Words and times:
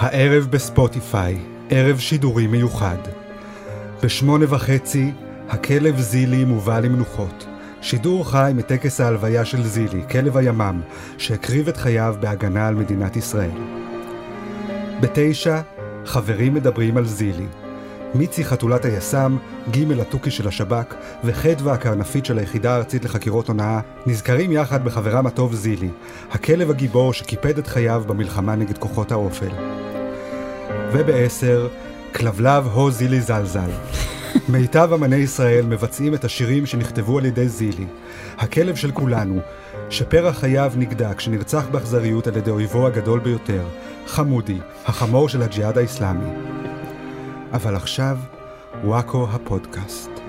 הערב 0.00 0.46
בספוטיפיי, 0.50 1.38
ערב 1.70 1.98
שידורי 1.98 2.46
מיוחד. 2.46 2.96
בשמונה 4.02 4.44
וחצי, 4.48 5.10
הכלב 5.48 6.00
זילי 6.00 6.44
מובא 6.44 6.80
למנוחות. 6.80 7.46
שידור 7.82 8.30
חי 8.30 8.52
מטקס 8.54 9.00
ההלוויה 9.00 9.44
של 9.44 9.66
זילי, 9.66 10.02
כלב 10.10 10.36
הימ"מ, 10.36 10.80
שהקריב 11.18 11.68
את 11.68 11.76
חייו 11.76 12.14
בהגנה 12.20 12.68
על 12.68 12.74
מדינת 12.74 13.16
ישראל. 13.16 13.50
בתשע, 15.00 15.60
חברים 16.04 16.54
מדברים 16.54 16.96
על 16.96 17.06
זילי. 17.06 17.46
מיצי 18.14 18.44
חתולת 18.44 18.84
היס"מ, 18.84 19.36
ג' 19.70 20.00
התוכי 20.00 20.30
של 20.30 20.48
השב"כ 20.48 20.94
וחדווה 21.24 21.72
הקרנפית 21.72 22.24
של 22.24 22.38
היחידה 22.38 22.74
הארצית 22.74 23.04
לחקירות 23.04 23.48
הונאה 23.48 23.80
נזכרים 24.06 24.52
יחד 24.52 24.84
בחברם 24.84 25.26
הטוב 25.26 25.54
זילי, 25.54 25.90
הכלב 26.30 26.70
הגיבור 26.70 27.12
שקיפד 27.12 27.58
את 27.58 27.66
חייו 27.66 28.02
במלחמה 28.06 28.56
נגד 28.56 28.78
כוחות 28.78 29.12
האופל. 29.12 29.89
ובעשר, 30.92 31.68
כלבלב 32.14 32.66
הו 32.66 32.90
זילי 32.90 33.20
זלזל. 33.20 33.70
מיטב 34.48 34.92
אמני 34.92 35.16
ישראל 35.16 35.66
מבצעים 35.66 36.14
את 36.14 36.24
השירים 36.24 36.66
שנכתבו 36.66 37.18
על 37.18 37.24
ידי 37.24 37.48
זילי, 37.48 37.86
הכלב 38.38 38.76
של 38.76 38.90
כולנו, 38.90 39.40
שפרח 39.90 40.38
חייו 40.38 40.72
נגדע 40.76 41.14
כשנרצח 41.14 41.66
באכזריות 41.70 42.26
על 42.26 42.36
ידי 42.36 42.50
אויבו 42.50 42.86
הגדול 42.86 43.20
ביותר, 43.20 43.64
חמודי, 44.06 44.58
החמור 44.86 45.28
של 45.28 45.42
הג'יהאד 45.42 45.78
האיסלאמי. 45.78 46.30
אבל 47.52 47.76
עכשיו, 47.76 48.18
וואקו 48.84 49.28
הפודקאסט. 49.32 50.19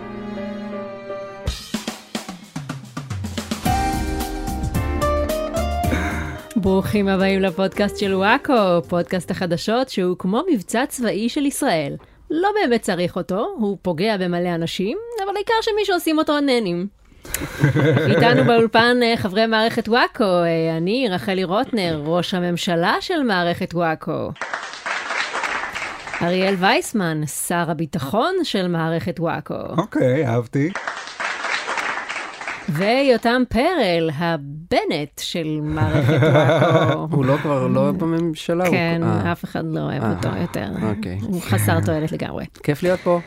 ברוכים 6.61 7.07
הבאים 7.07 7.41
לפודקאסט 7.41 7.97
של 7.97 8.15
וואקו, 8.15 8.81
פודקאסט 8.89 9.31
החדשות 9.31 9.89
שהוא 9.89 10.15
כמו 10.19 10.41
מבצע 10.51 10.85
צבאי 10.85 11.29
של 11.29 11.45
ישראל. 11.45 11.95
לא 12.29 12.49
באמת 12.61 12.81
צריך 12.81 13.15
אותו, 13.15 13.47
הוא 13.57 13.77
פוגע 13.81 14.17
במלא 14.17 14.55
אנשים, 14.55 14.97
אבל 15.23 15.35
העיקר 15.35 15.53
שמי 15.61 15.85
שעושים 15.85 16.17
אותו 16.17 16.39
נהנים. 16.39 16.87
איתנו 18.09 18.43
באולפן 18.43 18.97
אה, 19.03 19.17
חברי 19.17 19.45
מערכת 19.45 19.89
וואקו, 19.89 20.23
אה, 20.23 20.77
אני 20.77 21.07
רחלי 21.09 21.43
רוטנר, 21.43 22.01
ראש 22.05 22.33
הממשלה 22.33 22.95
של 22.99 23.23
מערכת 23.23 23.73
וואקו. 23.73 24.31
אריאל 26.21 26.55
וייסמן, 26.59 27.25
שר 27.25 27.71
הביטחון 27.71 28.35
של 28.43 28.67
מערכת 28.67 29.19
וואקו. 29.19 29.63
אוקיי, 29.77 30.27
אהבתי. 30.27 30.71
ויותם 32.71 33.41
פרל, 33.49 34.09
הבנט 34.17 35.19
של 35.19 35.59
מערכת 35.63 36.19
וואקו. 36.33 37.07
הוא 37.15 37.25
לא 37.25 37.37
כבר 37.37 37.67
לא 37.67 37.91
בממשלה? 37.91 38.69
כן, 38.69 39.01
אה, 39.03 39.31
אף 39.31 39.43
אחד 39.43 39.63
לא 39.65 39.79
אוהב 39.79 40.03
אה, 40.03 40.09
אותו 40.11 40.29
יותר. 40.41 40.67
אוקיי. 40.97 41.17
הוא 41.21 41.41
חסר 41.41 41.79
תועלת 41.85 42.11
לגמרי. 42.11 42.45
כיף 42.63 42.83
להיות 42.83 42.99
פה. 42.99 43.19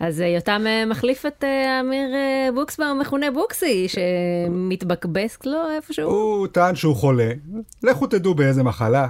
אז 0.00 0.20
אה, 0.20 0.26
יותם 0.26 0.62
מחליף 0.86 1.26
את 1.26 1.44
אמיר 1.80 2.08
בוקסבאום, 2.54 2.98
מכונה 2.98 3.30
בוקסי, 3.30 3.86
שמתבקבס 3.88 5.38
לו 5.44 5.58
איפשהו. 5.76 6.10
הוא 6.10 6.46
טען 6.46 6.74
שהוא 6.76 6.96
חולה. 6.96 7.30
לכו 7.82 8.06
תדעו 8.06 8.34
באיזה 8.34 8.62
מחלה. 8.62 9.06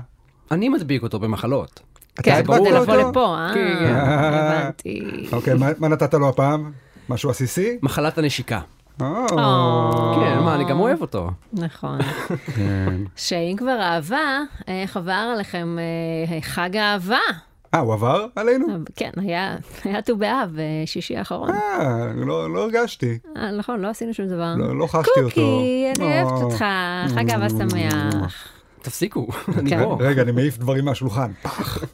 אני 0.51 0.69
מדביק 0.69 1.03
אותו 1.03 1.19
במחלות. 1.19 1.81
כן, 2.23 2.33
אתה 2.41 2.43
כדי 2.43 2.69
הדבקת 2.69 2.89
לבוא? 2.93 3.11
לפה, 3.11 3.37
אה? 3.39 3.51
כן, 3.55 3.77
כן. 3.79 3.95
הבנתי. 3.95 5.01
אוקיי, 5.33 5.55
מה- 5.55 5.71
מה 5.79 5.89
נתת 5.89 6.15
לו 6.15 6.29
הפעם? 6.29 6.73
משהו 7.11 7.31
עסיסי? 7.31 7.79
מחלת 7.83 8.19
הנשיקה. 8.19 8.61
כן, 8.99 9.05
מה, 10.45 10.55
אני 10.55 10.65
גם 10.65 10.81
אוהב 10.81 11.01
אותו. 11.01 11.31
נכון. 11.53 11.99
כן. 12.57 12.95
שאם 13.17 13.55
כבר 13.59 13.81
אהבה, 13.81 14.41
איך 14.69 14.97
עבר 14.97 15.13
עליכם 15.35 15.77
אה, 16.31 16.41
חג 16.41 16.77
האהבה? 16.77 17.19
אה, 17.75 17.79
הוא 17.81 17.93
עבר 17.95 18.27
עלינו? 18.37 18.67
כן, 18.97 19.11
היה 19.17 19.57
היה 19.85 20.03
ט"ו 20.03 20.17
באב, 20.17 20.57
אה, 20.59 20.87
שישי 20.87 21.17
האחרון. 21.17 21.51
אה, 21.51 22.07
לא 22.17 22.55
לא 22.55 22.63
הרגשתי. 22.63 23.19
אה, 23.37 23.51
נכון, 23.51 23.81
לא 23.81 23.89
עשינו 23.89 24.15
שום 24.15 24.27
דבר. 24.27 24.55
לא 24.57 24.79
לא 24.79 24.87
חשתי 24.87 25.11
אותו. 25.21 25.29
קוקי, 25.29 25.87
אני 25.99 26.23
אוהבת 26.23 26.31
או. 26.43 26.43
אותך, 26.43 26.65
חג 27.15 27.31
אהבה 27.31 27.49
שמח. 27.49 28.49
תפסיקו, 28.83 29.27
אני 29.59 29.71
כן. 29.71 29.85
פה. 29.85 29.97
רגע, 30.01 30.23
אני 30.23 30.33
מעיף 30.33 30.59
דברים 30.59 30.85
מהשולחן. 30.85 31.33
פח. 31.43 31.85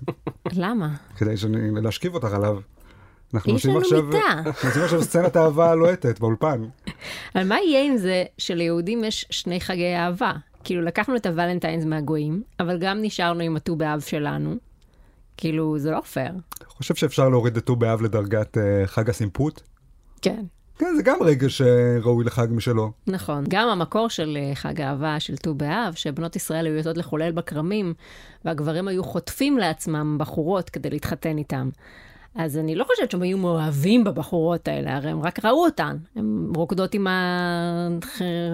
למה? 0.53 0.89
כדי 1.17 1.37
שאני- 1.37 1.81
להשכיב 1.83 2.15
אותך 2.15 2.33
עליו. 2.35 2.57
אנחנו 3.35 3.53
יש 3.53 3.57
עושים 3.57 3.71
לנו 3.71 3.81
עכשיו- 3.81 4.03
מיטה. 4.03 4.19
אנחנו 4.47 4.69
עושים 4.69 4.83
עכשיו 4.83 5.03
סצנת 5.03 5.37
אהבה 5.37 5.75
לוהטת 5.75 6.19
באולפן. 6.21 6.63
אבל 7.35 7.47
מה 7.49 7.57
יהיה 7.61 7.85
עם 7.85 7.97
זה 7.97 8.25
שליהודים 8.39 9.05
יש 9.05 9.27
שני 9.31 9.61
חגי 9.61 9.95
אהבה? 9.97 10.33
כאילו, 10.65 10.83
לקחנו 10.83 11.17
את 11.17 11.27
הוולנטיינס 11.27 11.85
מהגויים, 11.85 12.43
אבל 12.61 12.79
גם 12.79 12.99
נשארנו 13.03 13.41
עם 13.41 13.57
הט"ו 13.57 13.77
באב 13.77 14.01
שלנו. 14.01 14.55
כאילו, 15.37 15.79
זה 15.79 15.91
לא 15.91 16.01
פייר. 16.01 16.31
אני 16.31 16.69
חושב 16.69 16.95
שאפשר 16.95 17.29
להוריד 17.29 17.57
את 17.57 17.67
ט"ו 17.67 17.77
באב 17.77 18.03
לדרגת 18.03 18.59
אה, 18.59 18.87
חג 18.87 19.11
הסימפות. 19.11 19.63
כן. 20.23 20.45
כן, 20.79 20.95
זה 20.97 21.03
גם 21.03 21.19
רגש 21.23 21.63
שראוי 21.63 22.25
לחג 22.25 22.47
משלו. 22.51 22.93
נכון. 23.07 23.45
גם 23.49 23.69
המקור 23.69 24.09
של 24.11 24.39
אה, 24.41 24.55
חג 24.55 24.81
האהבה 24.81 25.21
של 25.21 25.37
ט"ו 25.37 25.55
באב, 25.55 25.95
שבנות 25.95 26.37
ישראל 26.37 26.67
היו 26.67 26.75
יוצאות 26.75 26.97
לחולל 26.97 27.33
בכרמים, 27.33 27.95
והגברים 28.45 28.89
היו 28.89 29.05
חוטפים 29.05 29.59
לעצמם 29.59 30.17
בחורות 30.21 30.71
כדי 30.71 30.91
להתחתן 30.91 31.39
איתם. 31.39 31.71
אז 32.39 32.59
אני 32.59 32.75
לא 32.75 32.85
חושבת 32.85 33.11
שהם 33.11 33.23
היו 33.23 33.39
מאוהבים 33.39 34.05
בבחורות 34.05 34.69
האלה, 34.69 34.97
הרי 34.97 35.11
הם 35.11 35.23
רק 35.23 35.45
ראו 35.45 35.65
אותן. 35.65 35.97
הן 36.17 36.53
רוקדות 36.57 36.95
עם 36.95 37.07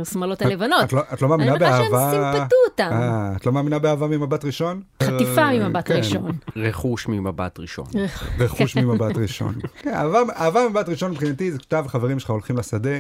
השמאלות 0.01 0.43
הלבנות. 0.43 0.85
את 0.85 0.93
לא- 0.93 1.03
את 1.13 1.23
לא 1.23 1.29
מאמינה 1.29 1.51
אני 1.51 1.59
באהבה... 1.59 1.79
מניחה 1.79 2.13
שהם 2.13 2.35
סימפטו 2.35 2.57
אותם. 2.71 2.89
אה, 2.93 3.37
את 3.37 3.47
לא 3.47 3.53
מאמינה 3.53 3.79
באהבה 3.79 4.07
ממבט 4.07 4.45
ראשון? 4.45 4.83
חטיפה 5.03 5.43
אה, 5.43 5.59
ממבט 5.69 5.89
כן. 5.89 5.95
ראשון. 5.97 6.33
רכוש 6.57 7.09
ממבט 7.09 7.59
ראשון. 7.61 7.87
רכוש 8.39 8.77
ממבט 8.77 9.17
ראשון. 9.17 9.55
כן, 9.79 9.95
אהבה, 9.95 10.19
אהבה 10.37 10.69
ממבט 10.69 10.89
ראשון 10.89 11.11
מבחינתי 11.11 11.53
זה 11.53 11.59
כשאתה 11.59 11.81
וחברים 11.85 12.19
שלך 12.19 12.31
הולכים 12.31 12.57
לשדה, 12.59 12.99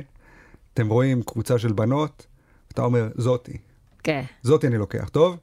אתם 0.75 0.89
רואים 0.89 1.23
קבוצה 1.23 1.59
של 1.59 1.73
בנות, 1.73 2.27
אתה 2.73 2.83
אומר, 2.83 3.09
זאתי, 3.17 3.57
כן. 4.03 4.23
זאתי 4.43 4.67
אני 4.67 4.79
לוקח, 4.79 5.09
טוב? 5.09 5.37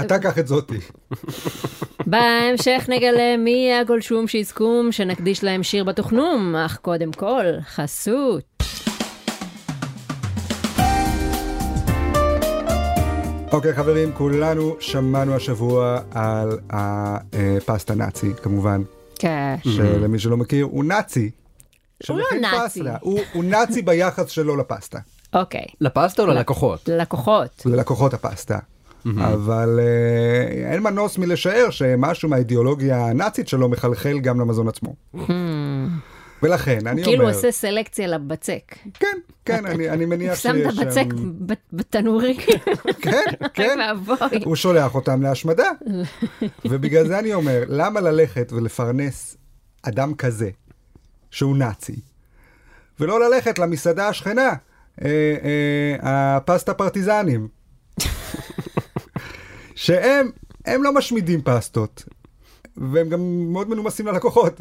אתה- 0.00 0.18
קח 0.18 0.38
את 0.38 0.46
זאתי. 0.48 0.78
בהמשך 2.06 2.84
נגלה 2.88 3.36
מי 3.38 3.72
הגולשום 3.74 4.28
שיזכום 4.28 4.92
שנקדיש 4.92 5.44
להם 5.44 5.62
שיר 5.62 5.84
בתוכנום, 5.84 6.56
אך 6.56 6.76
קודם 6.76 7.12
כל, 7.12 7.44
חסות. 7.74 8.42
אוקיי 13.52 13.74
חברים, 13.74 14.12
כולנו 14.12 14.76
שמענו 14.80 15.34
השבוע 15.36 16.00
על 16.10 16.58
הפסטה 16.70 17.94
נאצי, 17.94 18.32
כמובן, 18.42 18.82
כן. 19.18 19.54
שלמי 19.64 20.18
שלא 20.18 20.36
מכיר, 20.36 20.64
הוא 20.64 20.84
נאצי. 20.84 21.30
הוא 22.08 22.18
לא 22.18 22.24
נאצי. 22.40 22.80
הוא 23.00 23.20
הוא 23.32 23.44
נאצי 23.44 23.82
ביחס 23.82 24.28
שלו 24.30 24.56
לפסטה. 24.56 24.98
אוקיי. 25.34 25.64
לפסטה 25.80 26.22
או 26.22 26.26
ללקוחות? 26.26 26.88
ללקוחות. 26.88 27.62
ללקוחות 27.66 28.14
הפסטה. 28.14 28.58
אבל 29.18 29.80
אה, 29.82 30.72
אין 30.72 30.82
מנוס 30.82 31.18
מלשער 31.18 31.70
שמשהו 31.70 32.28
מהאידיאולוגיה 32.28 33.06
הנאצית 33.06 33.48
שלו 33.48 33.68
מחלחל 33.68 34.18
גם 34.20 34.40
למזון 34.40 34.68
עצמו. 34.68 34.94
ולכן, 36.42 36.86
אני 36.86 37.04
כאילו 37.04 37.24
אומר, 37.24 37.34
עושה 37.36 37.50
סלקציה 37.52 38.06
לבצק. 38.06 38.74
כן, 38.94 39.16
כן, 39.44 39.66
אני 39.66 39.90
אני 39.90 40.04
מניח 40.06 40.34
שם 40.38 40.50
את 40.50 40.70
שיש 40.72 40.78
הבצק 40.78 41.06
שם- 41.10 41.46
ב- 41.46 41.52
בתנורי. 41.72 42.36
כן, 43.02 43.22
כן, 43.54 43.78
ואבוי. 44.06 44.42
הוא 44.44 44.56
שולח 44.56 44.94
אותם 44.94 45.22
להשמדה. 45.22 45.70
ובגלל 46.70 47.06
זה 47.06 47.18
אני 47.18 47.34
אומר, 47.34 47.62
למה 47.68 48.00
ללכת 48.00 48.52
ולפרנס 48.52 49.36
אדם 49.82 50.14
כזה, 50.14 50.50
שהוא 51.30 51.56
נאצי, 51.56 51.96
ולא 53.00 53.28
ללכת 53.28 53.58
למסעדה 53.58 54.08
השכנה, 54.08 54.48
אה, 55.04 55.08
אה, 55.44 55.96
הפסטה 56.36 56.74
פרטיזנים, 56.74 57.48
שהם 59.82 60.30
הם 60.64 60.82
לא 60.82 60.94
משמידים 60.94 61.42
פסטות, 61.42 62.04
והם 62.76 63.08
גם 63.08 63.20
מאוד 63.52 63.68
מנומסים 63.68 64.06
ללקוחות. 64.06 64.60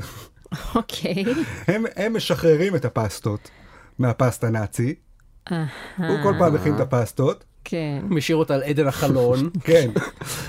אוקיי. 0.76 1.24
הם, 1.68 1.84
הם 1.96 2.16
משחררים 2.16 2.76
את 2.76 2.86
הפסטות 2.86 3.50
מהפסטה 4.00 4.50
נאצי, 4.50 4.96
הוא 5.98 6.18
כל 6.24 6.34
פעם 6.40 6.54
מכין 6.54 6.76
את 6.76 6.80
הפסטות, 6.80 7.44
כן. 7.64 8.02
משאיר 8.10 8.38
אותה 8.38 8.56
על 8.56 8.64
עדן 8.64 8.88
החלון, 8.88 9.50
כן, 9.68 9.90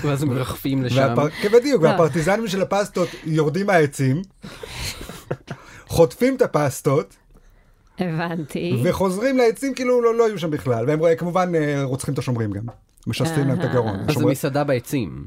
ואז 0.01 0.23
הם 0.23 0.29
מרחפים 0.29 0.83
לשם. 0.83 0.95
והפר... 0.95 1.29
כן, 1.29 1.49
בדיוק, 1.49 1.81
והפרטיזנים 1.81 2.47
של 2.47 2.61
הפסטות 2.61 3.09
יורדים 3.25 3.67
מהעצים, 3.67 4.21
חוטפים 5.87 6.35
את 6.35 6.41
הפסטות, 6.41 7.15
הבנתי. 7.99 8.81
וחוזרים 8.83 9.37
לעצים 9.37 9.73
כאילו 9.73 10.01
לא, 10.01 10.15
לא 10.15 10.27
היו 10.27 10.39
שם 10.39 10.51
בכלל, 10.51 10.85
והם 10.87 11.15
כמובן 11.17 11.55
אה, 11.55 11.83
רוצחים 11.83 12.13
את 12.13 12.19
השומרים 12.19 12.51
גם, 12.51 12.63
משספים 13.07 13.47
להם 13.47 13.59
את 13.59 13.65
הגרון. 13.65 13.99
אז 13.99 14.05
זה 14.05 14.11
השומרים- 14.11 14.31
מסעדה 14.31 14.63
בעצים. 14.63 15.25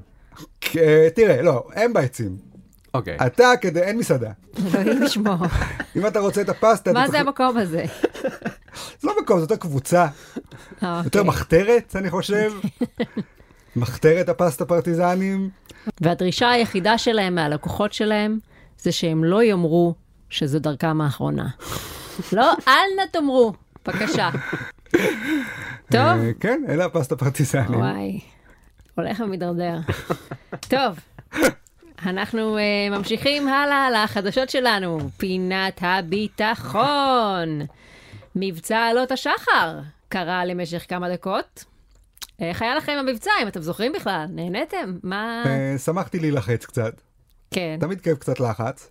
אה, 0.76 1.08
תראה, 1.14 1.43
לא, 1.43 1.67
הם 1.75 1.93
בעצים. 1.93 2.37
אוקיי. 2.94 3.17
אתה 3.26 3.52
כדי, 3.61 3.81
אין 3.81 3.99
מסעדה. 3.99 4.31
אלוהים 4.75 5.02
ישמור. 5.02 5.37
אם 5.96 6.06
אתה 6.06 6.20
רוצה 6.20 6.40
את 6.40 6.49
הפסטה, 6.49 6.93
מה 6.93 7.08
זה. 7.08 7.20
המקום 7.20 7.56
הזה? 7.58 7.84
זה 9.00 9.08
לא 9.08 9.14
מקום, 9.23 9.38
זה 9.38 9.44
יותר 9.44 9.56
קבוצה, 9.56 10.06
אה, 10.82 11.00
יותר 11.05 11.19
אוקיי. 11.19 11.28
מחתרת, 11.28 11.96
אני 11.96 12.11
חושב. 12.11 12.52
מחתרת 13.76 14.29
הפסטה 14.29 14.64
פרטיזנים. 14.64 15.50
והדרישה 16.00 16.50
היחידה 16.50 16.99
שלהם 16.99 17.34
מהלקוחות 17.34 17.93
שלהם, 17.93 18.38
זה 18.79 18.93
שהם 18.93 19.25
לא 19.25 19.43
יאמרו 19.43 19.94
שזו 20.31 20.58
דרכם 20.58 21.00
האחרונה. 21.00 21.49
לא, 22.32 22.52
אל 22.69 22.72
נא 22.96 23.02
תאמרו, 23.12 23.52
בבקשה. 23.87 24.31
טוב, 25.91 26.00
אה, 26.00 26.31
כן, 26.41 26.62
אלה 26.69 26.85
הפסטה 26.85 27.17
פרטיזנים. 27.17 27.81
וואי, 27.81 28.21
הולך 28.94 29.21
ומידרדר. 29.21 29.79
טוב, 30.69 30.99
אנחנו 32.06 32.59
uh, 32.59 32.91
ממשיכים 32.91 33.49
הלאה 33.49 33.91
לחדשות 33.91 34.50
שלנו. 34.50 34.99
פינת 35.17 35.81
הביטחון. 35.81 37.61
מבצע 38.37 38.79
עלות 38.79 39.12
השחר 39.12 39.79
קרה 40.09 40.44
למשך 40.44 40.85
כמה 40.88 41.12
דקות. 41.12 41.65
איך 42.39 42.62
היה 42.62 42.75
לכם 42.75 42.93
המבצע, 42.93 43.31
אם 43.43 43.49
אתם 43.49 43.61
זוכרים 43.61 43.93
בכלל? 43.93 44.27
נהניתם? 44.31 44.99
מה... 45.03 45.43
אה, 45.47 45.79
שמחתי 45.79 46.19
להילחץ 46.19 46.65
קצת. 46.65 47.00
כן, 47.50 47.77
תמיד 47.81 48.00
כיף 48.00 48.19
קצת 48.19 48.41
לחץ. 48.41 48.91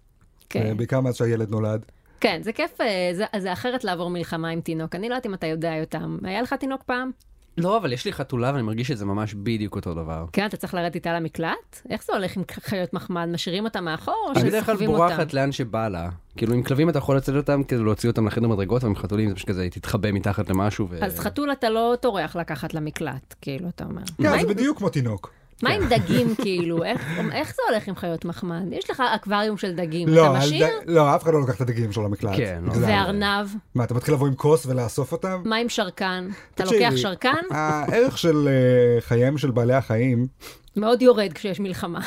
כן. 0.50 0.66
אה, 0.66 0.74
בעיקר 0.74 1.02
מאז 1.02 1.16
שהילד 1.16 1.50
נולד. 1.50 1.86
כן, 2.26 2.40
זה 2.44 2.54
כיף, 2.54 2.82
אה, 2.82 3.10
זה, 3.14 3.26
זה 3.38 3.54
אחרת 3.54 3.84
לעבור 3.84 4.10
מלחמה 4.10 4.50
עם 4.50 4.62
תינוק. 4.62 4.96
אני 4.96 5.10
לא 5.10 5.14
יודעת 5.14 5.26
אם 5.26 5.34
אתה 5.34 5.48
יודע 5.48 5.76
יותם. 5.76 6.18
היה 6.24 6.42
לך 6.42 6.54
תינוק 6.54 6.84
פעם? 6.84 7.12
לא, 7.58 7.78
אבל 7.78 7.94
יש 7.94 8.06
לי 8.06 8.14
חתולה 8.14 8.52
ואני 8.52 8.62
מרגיש 8.62 8.88
שזה 8.88 9.06
ממש 9.06 9.34
בדיוק 9.34 9.76
אותו 9.76 9.94
דבר. 9.94 10.26
כן, 10.34 10.46
אתה 10.46 10.58
צריך 10.58 10.74
לרדת 10.74 10.96
איתה 10.96 11.14
למקלט? 11.14 11.82
איך 11.90 12.04
זה 12.06 12.14
הולך 12.14 12.38
עם 12.38 12.44
חיות 12.50 12.94
מחמד? 12.94 13.28
משאירים 13.32 13.66
אותם 13.66 13.86
מאחור 13.86 14.26
או 14.28 14.32
אני 14.32 14.50
בדרך 14.50 14.66
כלל 14.66 14.76
שסוחבים 14.76 14.90
אותם? 14.90 15.16
בורחת 15.16 15.34
לאן 15.34 15.52
שבא 15.52 15.88
לה. 15.88 16.10
כאילו 16.38 16.54
עם 16.54 16.64
כלבים 16.64 16.90
אתה 16.90 16.98
יכול 16.98 17.18
לצאת 17.18 17.36
אותם 17.36 17.64
כדי 17.64 17.84
להוציא 17.84 18.10
אותם 18.10 18.28
לחדר 18.28 18.48
מדרגות, 18.48 18.82
אבל 18.82 18.90
עם 18.90 18.96
חתולים 18.96 19.30
זה 19.30 19.36
פשוט 19.36 19.50
כזה 19.50 19.68
תתחבא 19.72 20.12
מתחת 20.12 20.50
למשהו. 20.50 20.88
ו- 20.90 21.04
אז 21.06 21.20
חתול 21.20 21.52
אתה 21.52 21.70
לא 21.70 21.94
טורח 22.02 22.36
לקחת 22.36 22.74
למקלט, 22.74 23.36
כאילו, 23.42 23.70
אתה 23.70 23.84
אומר. 23.84 24.02
כן, 24.22 24.40
זה 24.42 24.48
בדיוק 24.48 24.78
כמו 24.78 24.90
תינוק. 24.90 25.32
מה 25.64 25.70
עם 25.70 25.82
דגים, 25.90 26.36
כאילו? 26.44 26.84
איך, 26.84 27.02
איך 27.32 27.56
זה 27.56 27.62
הולך 27.70 27.88
עם 27.88 27.96
חיות 27.96 28.26
מחמד? 28.26 28.64
יש 28.72 28.90
לך 28.90 29.04
אקווריום 29.16 29.58
של 29.58 29.76
דגים, 29.76 30.08
לא, 30.08 30.22
אתה 30.26 30.32
על 30.32 30.38
משאיר? 30.38 30.68
ד- 30.68 30.90
לא, 30.90 31.16
אף 31.16 31.24
אחד 31.24 31.34
לא 31.34 31.40
לוקח 31.40 31.56
את 31.56 31.62
הדגים 31.62 31.92
שלו 31.92 32.04
למקלט. 32.04 32.32
כן, 32.38 32.64
לא. 32.66 32.72
וארנב? 32.82 33.48
מה, 33.76 33.84
אתה 33.84 33.94
מתחיל 33.94 34.14
לבוא 34.14 34.28
עם 34.28 34.36
כוס 34.36 34.66
ולאסוף 34.66 35.12
אותם? 35.12 35.42
מה 35.46 35.56
עם 35.56 35.70
שרקן? 35.70 36.30
אתה 36.56 36.64
לוקח 36.64 36.94
שרקן? 36.96 37.34
הערך 37.52 38.18
של 38.18 38.48
אה, 38.48 39.02
חייהם 39.02 39.38
של 39.38 39.52
בעלי 39.52 39.74
החיים, 39.74 40.28
מאוד 40.76 41.02
יורד 41.02 41.34
כשיש 41.34 41.60
מלחמה. 41.60 42.00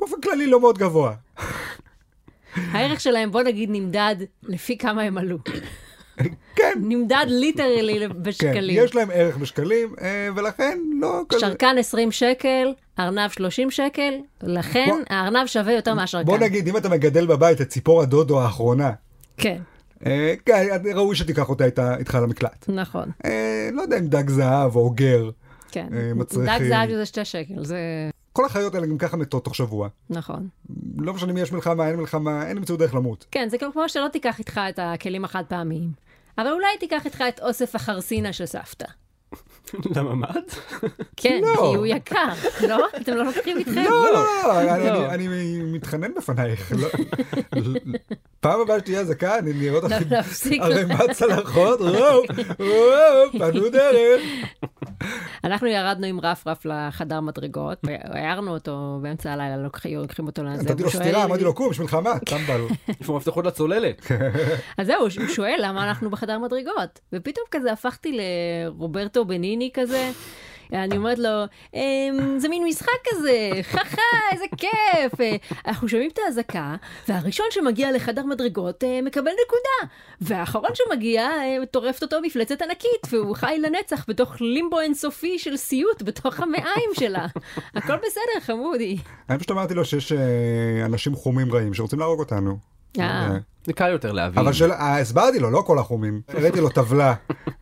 באופן 0.00 0.16
כללי 0.22 0.46
לא 0.46 0.60
מאוד 0.60 0.78
גבוה. 0.78 1.12
הערך 2.56 3.00
שלהם, 3.00 3.30
בוא 3.30 3.42
נגיד, 3.42 3.68
נמדד 3.72 4.16
לפי 4.42 4.78
כמה 4.78 5.02
הם 5.02 5.18
עלו. 5.18 5.38
כן, 6.56 6.72
נמדד 6.80 7.24
ליטרלי 7.28 7.98
כן, 8.08 8.22
בשקלים. 8.22 8.84
יש 8.84 8.94
להם 8.94 9.08
ערך 9.14 9.36
בשקלים, 9.36 9.94
אה, 10.00 10.28
ולכן 10.36 10.78
לא 11.00 11.20
כזה... 11.28 11.40
שרקן 11.40 11.76
20 11.78 12.12
שקל, 12.12 12.72
ארנב 12.98 13.30
30 13.30 13.70
שקל, 13.70 14.14
לכן 14.42 14.86
בוא- 14.88 14.98
הארנב 15.10 15.46
שווה 15.46 15.72
יותר 15.72 15.94
מהשרקן. 15.94 16.26
בוא 16.26 16.38
נגיד, 16.38 16.68
אם 16.68 16.76
אתה 16.76 16.88
מגדל 16.88 17.26
בבית 17.26 17.60
את 17.60 17.68
ציפור 17.68 18.02
הדודו 18.02 18.40
האחרונה, 18.42 18.90
כן, 19.36 19.58
אה, 20.06 20.34
כן, 20.46 20.66
ראוי 20.94 21.16
שתיקח 21.16 21.48
אותה 21.48 21.64
איתך 21.98 22.14
למקלט. 22.22 22.64
נכון, 22.68 23.08
אה, 23.24 23.68
לא 23.72 23.82
יודע 23.82 23.98
אם 23.98 24.06
דג 24.06 24.28
זהב 24.30 24.76
או 24.76 24.90
גר, 24.90 25.30
כן. 25.72 25.86
אה, 25.92 26.12
מצריכים- 26.14 26.58
דג 26.58 26.68
זהב 26.68 26.90
זה 26.96 27.06
2 27.06 27.24
שקל, 27.24 27.64
זה 27.64 27.78
כל 28.32 28.44
החיות 28.44 28.74
האלה 28.74 28.86
גם 28.86 28.98
ככה 28.98 29.16
מתות 29.16 29.44
תוך 29.44 29.54
שבוע. 29.54 29.88
נכון. 30.10 30.48
לא 30.98 31.14
משנה 31.14 31.32
אם 31.32 31.36
יש 31.36 31.52
מלחמה, 31.52 31.88
אין 31.88 31.96
מלחמה, 31.96 32.46
אין 32.48 32.56
ימצאו 32.56 32.76
דרך 32.76 32.94
למות. 32.94 33.26
כן, 33.30 33.48
זה 33.50 33.56
כמו 33.58 33.88
שלא 33.88 34.08
תיקח 34.12 34.38
איתך 34.38 34.60
את 34.68 34.78
הכלים 34.82 35.24
החד 35.24 35.42
פעמיים. 35.48 35.88
אבל 36.38 36.48
אולי 36.52 36.66
תיקח 36.80 37.04
איתך 37.06 37.24
את 37.28 37.40
אוסף 37.40 37.74
החרסינה 37.74 38.32
של 38.32 38.46
סבתא. 38.46 38.86
לממ"ד? 39.96 40.42
כן, 41.16 41.40
לא. 41.42 41.54
כי 41.70 41.76
הוא 41.76 41.86
יקר, 41.86 42.28
לא? 42.68 42.86
אתם 42.96 43.14
לא 43.14 43.24
לוקחים 43.24 43.58
איתכם? 43.58 43.74
לא, 43.84 44.12
לא, 44.12 44.24
לא, 44.44 44.60
אני- 44.60 44.88
לא. 44.88 45.06
אני 45.10 45.28
מתחנן 45.62 46.14
בפנייך. 46.14 46.72
פעם 48.40 48.60
הבאה 48.60 48.78
שתהיה 48.78 49.00
אזעקה, 49.00 49.38
אני 49.38 49.52
נראה 49.52 49.76
אותך 49.76 49.92
עם. 49.92 50.62
ערימת 50.62 51.10
צלחות, 51.12 51.80
וואו, 51.80 52.22
וואו, 52.60 53.32
פנו 53.52 53.68
דרך. 53.68 54.22
אנחנו 55.44 55.66
ירדנו 55.66 56.06
עם 56.06 56.20
רפרף 56.20 56.66
לחדר 56.66 57.20
מדרגות, 57.20 57.78
והערנו 57.84 58.50
אותו 58.50 58.98
באמצע 59.02 59.32
הלילה, 59.32 59.56
לוקחים 59.56 59.98
לוקחים 59.98 60.26
אותו 60.26 60.42
לזה. 60.44 60.62
נתתי 60.62 60.82
לו 60.82 60.90
סטירה, 60.90 61.24
אמרתי 61.24 61.44
לו, 61.44 61.54
קום, 61.54 61.70
יש 61.70 61.80
מלחמה, 61.80 62.18
טמבל. 62.18 62.60
יש 62.88 63.06
פה 63.06 63.16
מפתחות 63.16 63.46
לצוללת. 63.46 64.06
אז 64.78 64.86
זהו, 64.86 65.00
הוא 65.00 65.28
שואל 65.28 65.56
למה 65.62 65.88
אנחנו 65.88 66.10
בחדר 66.10 66.38
מדרגות. 66.38 67.00
ופתאום 67.12 67.44
כזה 67.50 67.72
הפכתי 67.72 68.18
לרוברטו 68.18 69.24
בניני 69.24 69.70
כזה. 69.74 70.10
אני 70.72 70.96
אומרת 70.96 71.18
לו, 71.18 71.28
"אמ, 71.74 72.38
זה 72.38 72.48
מין 72.48 72.64
משחק 72.64 72.88
כזה, 73.10 73.50
חכה, 73.62 74.02
איזה 74.32 74.44
כיף. 74.56 75.12
אנחנו 75.66 75.88
שומעים 75.88 76.10
את 76.12 76.18
האזעקה, 76.26 76.74
והראשון 77.08 77.46
שמגיע 77.50 77.92
לחדר 77.92 78.24
מדרגות 78.24 78.84
אה, 78.84 79.00
מקבל 79.02 79.30
נקודה. 79.46 79.92
והאחרון 80.20 80.70
שמגיע, 80.74 81.22
אה, 81.22 81.66
טורפת 81.70 82.02
אותו 82.02 82.16
מפלצת 82.22 82.62
ענקית, 82.62 83.06
והוא 83.10 83.36
חי 83.36 83.56
לנצח 83.62 84.04
בתוך 84.08 84.40
לימבו 84.40 84.80
אינסופי 84.80 85.38
של 85.38 85.56
סיוט 85.56 86.02
בתוך 86.02 86.40
המעיים 86.40 86.90
שלה. 87.00 87.26
הכל 87.74 87.96
בסדר, 87.96 88.40
חמודי. 88.40 88.98
אני 89.30 89.38
פשוט 89.38 89.50
אמרתי 89.50 89.74
לו 89.74 89.84
שיש 89.84 90.12
אה, 90.12 90.18
אנשים 90.84 91.14
חומים 91.14 91.52
רעים 91.52 91.74
שרוצים 91.74 91.98
להרוג 91.98 92.18
אותנו. 92.20 92.58
אה. 93.60 93.64
אה, 93.64 93.66
זה 93.66 93.72
קל 93.72 93.88
יותר 93.88 94.12
להבין. 94.12 94.38
אבל 94.38 94.52
של- 94.52 94.72
אה, 94.72 94.98
הסברתי 95.00 95.38
לו, 95.38 95.50
לא 95.50 95.62
כל 95.66 95.78
החומים. 95.78 96.20
הראיתי 96.28 96.60
לו 96.60 96.68
טבלה 96.68 97.14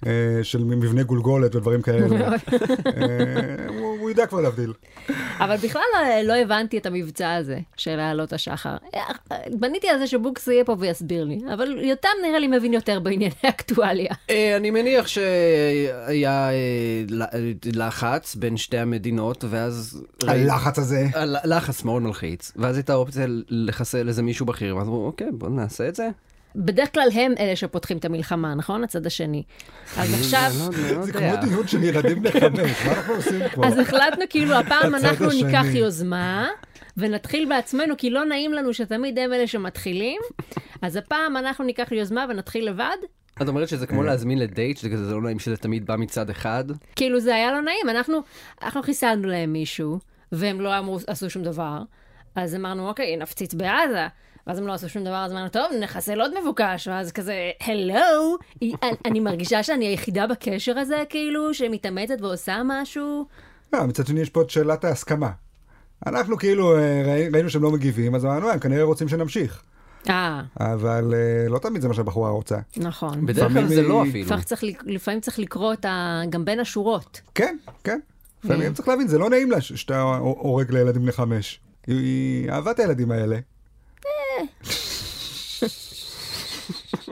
אה, 0.06 0.10
של 0.42 0.64
מבנה 0.64 1.02
גולגולת 1.02 1.54
ודברים 1.54 1.82
כאלה. 1.82 2.06
אה, 2.86 3.68
הוא 3.68 3.98
הוא 3.98 4.10
יודע 4.10 4.26
כבר 4.26 4.40
להבדיל. 4.40 4.72
אבל 5.40 5.56
בכלל 5.56 5.82
לא, 5.94 6.22
לא 6.22 6.42
הבנתי 6.42 6.78
את 6.78 6.86
המבצע 6.86 7.34
הזה 7.34 7.58
של 7.76 8.00
העלות 8.00 8.32
השחר. 8.32 8.76
אה, 8.94 9.00
בניתי 9.52 9.88
על 9.88 9.98
זה 9.98 10.06
שבוקס 10.06 10.46
יהיה 10.46 10.64
פה 10.64 10.76
ויסביר 10.78 11.24
לי, 11.24 11.40
אבל 11.54 11.78
יותם 11.84 12.08
נראה 12.26 12.38
לי 12.38 12.46
מבין 12.46 12.72
יותר 12.72 13.00
בענייני 13.00 13.34
אקטואליה. 13.48 14.14
אה, 14.30 14.56
אני 14.56 14.70
מניח 14.70 15.06
שהיה 15.06 16.50
אה, 16.50 17.02
לחץ 17.74 18.34
בין 18.34 18.56
שתי 18.56 18.78
המדינות, 18.78 19.44
ואז... 19.50 20.02
הלחץ 20.26 20.78
הזה. 20.78 21.06
הל- 21.14 21.36
לחץ 21.44 21.84
מאוד 21.84 22.02
מלחיץ, 22.02 22.52
ואז 22.56 22.76
הייתה 22.76 22.94
אופציה 22.94 23.26
לחסל 23.48 24.08
איזה 24.08 24.22
מישהו 24.22 24.46
בכיר, 24.46 24.76
ואז 24.76 24.86
אמרו, 24.88 25.06
אוקיי, 25.06 25.26
בוא 25.32 25.48
נעשה 25.48 25.87
את 25.88 25.94
זה. 25.94 26.08
בדרך 26.56 26.94
כלל 26.94 27.08
הם 27.14 27.34
אלה 27.38 27.56
שפותחים 27.56 27.96
את 27.96 28.04
המלחמה, 28.04 28.54
נכון? 28.54 28.84
הצד 28.84 29.06
השני. 29.06 29.42
אז 29.98 30.20
עכשיו, 30.20 30.50
זה. 31.02 31.12
כמו 31.12 31.32
דיון 31.42 31.66
של 31.66 31.82
ילדים 31.84 32.22
בני 32.22 32.30
חמש, 32.30 32.86
מה 32.86 32.92
אנחנו 32.92 33.14
עושים 33.14 33.40
פה? 33.54 33.66
אז 33.66 33.78
החלטנו 33.78 34.24
כאילו 34.30 34.54
הפעם 34.54 34.94
אנחנו. 34.94 35.28
ניקח 35.28 35.64
יוזמה. 35.74 36.48
ונתחיל 36.96 37.48
בעצמנו, 37.48 37.96
כי 37.96 38.10
לא 38.10 38.24
נעים 38.24 38.52
לנו 38.52 38.74
שתמיד 38.74 39.18
הם 39.18 39.32
אלה 39.32 39.46
שמתחילים. 39.46 40.20
אז 40.82 40.96
הפעם 40.96 41.36
אנחנו 41.36 41.64
ניקח 41.64 41.92
יוזמה 41.92 42.26
ונתחיל 42.30 42.68
לבד. 42.68 42.96
את 43.42 43.48
אומרת 43.48 43.68
שזה 43.68 43.86
כמו 43.86 44.02
להזמין 44.02 44.38
לדייט, 44.38 44.76
שזה 44.76 44.90
כזה 44.90 45.04
זה 45.04 45.14
לא 45.14 45.22
נעים 45.22 45.38
שזה 45.38 45.56
תמיד 45.56 45.86
בא 45.86 45.96
מצד 45.96 46.30
אחד? 46.30 46.64
כאילו 46.96 47.20
זה 47.20 47.34
היה 47.34 47.52
לא 47.52 47.60
נעים, 47.60 47.88
אנחנו, 47.88 48.18
אנחנו 48.62 48.82
חיסלנו 48.82 49.28
להם 49.28 49.52
מישהו, 49.52 49.98
והם 50.32 50.60
לא 50.60 50.78
אמרו, 50.78 50.98
עשו 51.06 51.30
שום 51.30 51.42
דבר, 51.42 51.82
אז 52.34 52.54
אמרנו, 52.54 52.88
אוקיי, 52.88 53.16
נפציץ 53.16 53.54
בעזה. 53.54 54.06
ואז 54.48 54.58
הם 54.58 54.66
לא 54.66 54.72
עשו 54.72 54.88
שום 54.88 55.04
דבר, 55.04 55.24
אז 55.24 55.32
אמרנו, 55.32 55.48
טוב, 55.48 55.64
נחסל 55.80 56.20
עוד 56.20 56.30
מבוקש, 56.42 56.88
ואז 56.88 57.12
כזה, 57.12 57.34
הלו, 57.60 58.36
אני, 58.62 58.72
אני 59.04 59.20
מרגישה 59.20 59.62
שאני 59.62 59.86
היחידה 59.86 60.26
בקשר 60.26 60.78
הזה, 60.78 61.02
כאילו, 61.08 61.54
שמתאמצת 61.54 62.14
ועושה 62.20 62.60
משהו. 62.64 63.26
לא, 63.72 63.86
מצד 63.86 64.06
שני 64.06 64.20
יש 64.20 64.30
פה 64.30 64.42
את 64.42 64.50
שאלת 64.50 64.84
ההסכמה. 64.84 65.30
אנחנו 66.06 66.36
כאילו 66.38 66.76
אה, 66.76 67.02
ראי- 67.06 67.28
ראינו 67.32 67.50
שהם 67.50 67.62
לא 67.62 67.70
מגיבים, 67.70 68.14
אז 68.14 68.24
אמרנו, 68.24 68.50
הם 68.50 68.58
כנראה 68.58 68.82
רוצים 68.82 69.08
שנמשיך. 69.08 69.62
אה, 70.10 70.40
אבל 70.60 71.14
אה, 71.14 71.48
לא 71.48 71.58
תמיד 71.58 71.82
זה 71.82 71.88
מה 71.88 71.94
שהבחורה 71.94 72.30
רוצה. 72.30 72.56
נכון. 72.76 73.26
בדרך 73.26 73.52
כלל 73.52 73.66
זה 73.66 73.82
לא 73.82 74.02
אפילו. 74.02 74.24
לפעמים 74.24 74.44
צריך, 74.44 74.64
לק- 74.64 74.82
לפעמים 74.86 75.20
צריך 75.20 75.38
לקרוא 75.38 75.72
את 75.72 75.84
ה... 75.84 76.20
גם 76.30 76.44
בין 76.44 76.60
השורות. 76.60 77.20
כן, 77.34 77.56
כן. 77.84 78.00
לפעמים 78.44 78.72
צריך 78.74 78.88
להבין, 78.88 79.08
זה 79.08 79.18
לא 79.18 79.30
נעים 79.30 79.50
לה 79.50 79.60
שאתה 79.60 80.02
הורג 80.20 80.70
לילדים 80.72 81.02
בני 81.02 81.12
חמש. 81.12 81.60
היא- 81.86 81.96
היא 81.96 82.50
אהבה 82.50 82.70
את 82.70 82.78
הילדים 82.78 83.10
האלה. 83.10 83.38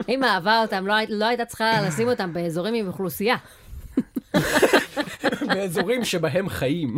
אם 0.09 0.23
אהבה 0.23 0.61
אותם, 0.61 0.87
לא, 0.87 0.95
לא 1.09 1.25
הייתה 1.25 1.45
צריכה 1.45 1.81
לשים 1.81 2.07
אותם 2.07 2.33
באזורים 2.33 2.73
עם 2.73 2.87
אוכלוסייה. 2.87 3.35
באזורים 5.47 6.05
שבהם 6.05 6.49
חיים. 6.49 6.97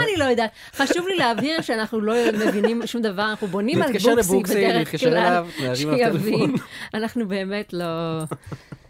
אני 0.00 0.16
לא 0.16 0.24
יודעת. 0.24 0.50
חשוב 0.76 1.08
לי 1.08 1.16
להבהיר 1.16 1.60
שאנחנו 1.62 2.00
לא 2.00 2.14
מבינים 2.32 2.86
שום 2.86 3.02
דבר, 3.02 3.30
אנחנו 3.30 3.46
בונים 3.46 3.82
על 3.82 3.92
בוקסי 4.28 4.66
בדרך 4.66 5.00
כלל, 5.00 5.42
שיבין. 5.74 6.54
אנחנו 6.94 7.28
באמת 7.28 7.72
לא... 7.72 7.84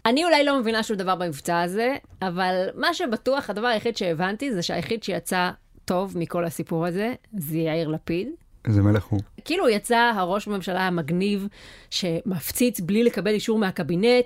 אני 0.05 0.25
אולי 0.25 0.43
לא 0.43 0.59
מבינה 0.59 0.83
שום 0.83 0.97
דבר 0.97 1.15
במבצע 1.15 1.61
הזה, 1.61 1.95
אבל 2.21 2.69
מה 2.75 2.93
שבטוח, 2.93 3.49
הדבר 3.49 3.67
היחיד 3.67 3.97
שהבנתי 3.97 4.53
זה 4.53 4.61
שהיחיד 4.61 5.03
שיצא 5.03 5.49
טוב 5.85 6.17
מכל 6.17 6.45
הסיפור 6.45 6.85
הזה, 6.85 7.13
זה 7.37 7.57
יאיר 7.57 7.87
לפיד. 7.87 8.29
איזה 8.69 8.81
מלך 8.81 9.03
הוא. 9.03 9.19
כאילו 9.45 9.69
יצא 9.69 10.11
הראש 10.15 10.47
ממשלה 10.47 10.87
המגניב, 10.87 11.47
שמפציץ 11.89 12.79
בלי 12.79 13.03
לקבל 13.03 13.31
אישור 13.31 13.57
מהקבינט, 13.57 14.25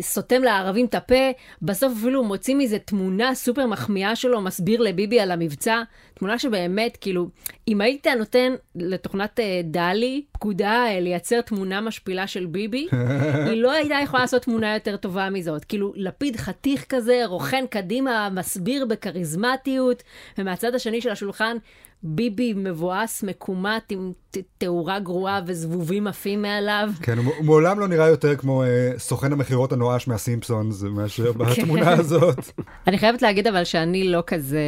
סותם 0.00 0.42
לערבים 0.42 0.86
את 0.86 0.94
הפה, 0.94 1.30
בסוף 1.62 1.92
אפילו 2.00 2.24
מוציא 2.24 2.54
מזה 2.54 2.78
תמונה 2.78 3.34
סופר 3.34 3.66
מחמיאה 3.66 4.16
שלו, 4.16 4.40
מסביר 4.40 4.80
לביבי 4.80 5.20
על 5.20 5.30
המבצע. 5.30 5.82
תמונה 6.14 6.38
שבאמת, 6.38 6.96
כאילו, 7.00 7.28
אם 7.68 7.80
היית 7.80 8.06
נותן 8.06 8.52
לתוכנת 8.74 9.40
אה, 9.40 9.60
דלי 9.64 10.24
פקודה 10.32 10.86
אה, 10.86 11.00
לייצר 11.00 11.40
תמונה 11.40 11.80
משפילה 11.80 12.26
של 12.26 12.46
ביבי, 12.46 12.86
היא 13.50 13.62
לא 13.62 13.72
הייתה 13.72 13.94
יכולה 14.02 14.22
לעשות 14.22 14.42
תמונה 14.42 14.74
יותר 14.74 14.96
טובה 14.96 15.30
מזאת. 15.30 15.64
כאילו, 15.64 15.92
לפיד 15.96 16.36
חתיך 16.36 16.84
כזה, 16.88 17.22
רוכן 17.26 17.64
קדימה, 17.70 18.28
מסביר 18.32 18.86
בכריזמטיות, 18.86 20.02
ומהצד 20.38 20.74
השני 20.74 21.00
של 21.00 21.10
השולחן, 21.10 21.56
ביבי 22.02 22.52
מבואס, 22.56 23.22
מקומט, 23.22 23.92
עם 23.92 24.12
תאורה 24.58 24.98
גרועה 24.98 25.40
וזבובים 25.46 26.06
עפים 26.06 26.42
מעליו. 26.42 26.90
כן, 27.02 27.18
הוא 27.18 27.32
הוא 27.36 27.44
מעולם 27.44 27.80
לא 27.80 27.88
נראה 27.88 28.08
יותר 28.08 28.36
כמו 28.36 28.62
אה, 28.62 28.92
סוכן 28.98 29.32
המכירות 29.32 29.72
הנואש 29.72 30.08
מהסימפסונס 30.08 30.82
מאשר 30.82 31.32
בתמונה 31.38 31.92
הזאת. 31.92 32.38
אני 32.88 32.98
חייבת 32.98 33.22
להגיד 33.22 33.46
אבל 33.46 33.64
שאני 33.64 34.08
לא 34.08 34.22
כזה 34.26 34.60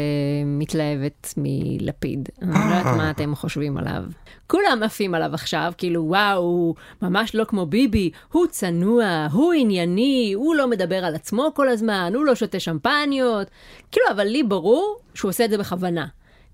מתלהבת 0.46 1.34
מלפיד. 1.36 2.28
אני 2.42 2.50
לא 2.50 2.76
יודעת 2.76 2.96
מה 2.96 3.10
אתם 3.10 3.34
חושבים 3.34 3.76
עליו. 3.76 4.02
כולם 4.46 4.80
עפים 4.84 5.14
עליו 5.14 5.30
עכשיו, 5.34 5.72
כאילו 5.78 6.04
וואו, 6.04 6.38
הוא 6.42 6.74
ממש 7.02 7.34
לא 7.34 7.44
כמו 7.44 7.66
ביבי, 7.66 8.10
הוא 8.32 8.46
צנוע, 8.46 9.26
הוא 9.32 9.52
ענייני, 9.52 10.32
הוא 10.36 10.54
לא 10.54 10.68
מדבר 10.68 11.04
על 11.04 11.14
עצמו 11.14 11.50
כל 11.54 11.68
הזמן, 11.68 12.12
הוא 12.14 12.24
לא 12.24 12.34
שותה 12.34 12.60
שמפניות. 12.60 13.48
כאילו, 13.92 14.06
אבל 14.10 14.24
לי 14.24 14.42
ברור 14.42 14.98
שהוא 15.14 15.28
עושה 15.28 15.44
את 15.44 15.50
זה 15.50 15.58
בכוונה. 15.58 16.06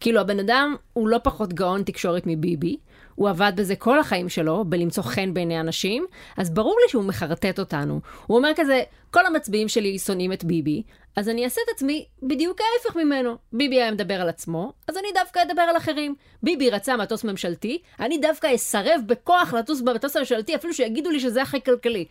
כאילו, 0.02 0.20
הבן 0.20 0.38
אדם 0.38 0.76
הוא 0.92 1.08
לא 1.08 1.18
פחות 1.22 1.52
גאון 1.52 1.82
תקשורת 1.82 2.22
מביבי. 2.26 2.76
הוא 3.14 3.28
עבד 3.28 3.52
בזה 3.56 3.76
כל 3.76 3.98
החיים 3.98 4.28
שלו, 4.28 4.64
בלמצוא 4.64 5.02
חן 5.02 5.34
בעיני 5.34 5.60
אנשים, 5.60 6.06
אז 6.36 6.50
ברור 6.50 6.76
לי 6.82 6.88
שהוא 6.88 7.04
מחרטט 7.04 7.58
אותנו. 7.58 8.00
הוא 8.26 8.38
אומר 8.38 8.50
כזה, 8.56 8.82
כל 9.12 9.26
המצביעים 9.26 9.68
שלי 9.68 9.98
שונאים 9.98 10.32
את 10.32 10.44
ביבי, 10.44 10.82
אז 11.16 11.28
אני 11.28 11.44
אעשה 11.44 11.60
את 11.64 11.74
עצמי 11.74 12.04
בדיוק 12.22 12.60
ההפך 12.60 12.96
ממנו. 12.96 13.36
ביבי 13.52 13.76
היה 13.82 13.90
מדבר 13.90 14.20
על 14.20 14.28
עצמו, 14.28 14.72
אז 14.88 14.96
אני 14.96 15.08
דווקא 15.14 15.42
אדבר 15.42 15.62
על 15.62 15.76
אחרים. 15.76 16.14
ביבי 16.42 16.70
רצה 16.70 16.96
מטוס 16.96 17.24
ממשלתי, 17.24 17.78
אני 18.00 18.18
דווקא 18.18 18.54
אסרב 18.54 19.00
בכוח 19.06 19.54
לטוס 19.54 19.80
במטוס 19.80 20.16
הממשלתי, 20.16 20.54
אפילו 20.54 20.74
שיגידו 20.74 21.10
לי 21.10 21.20
שזה 21.20 21.42
הכי 21.42 21.60
כלכלי. 21.60 22.04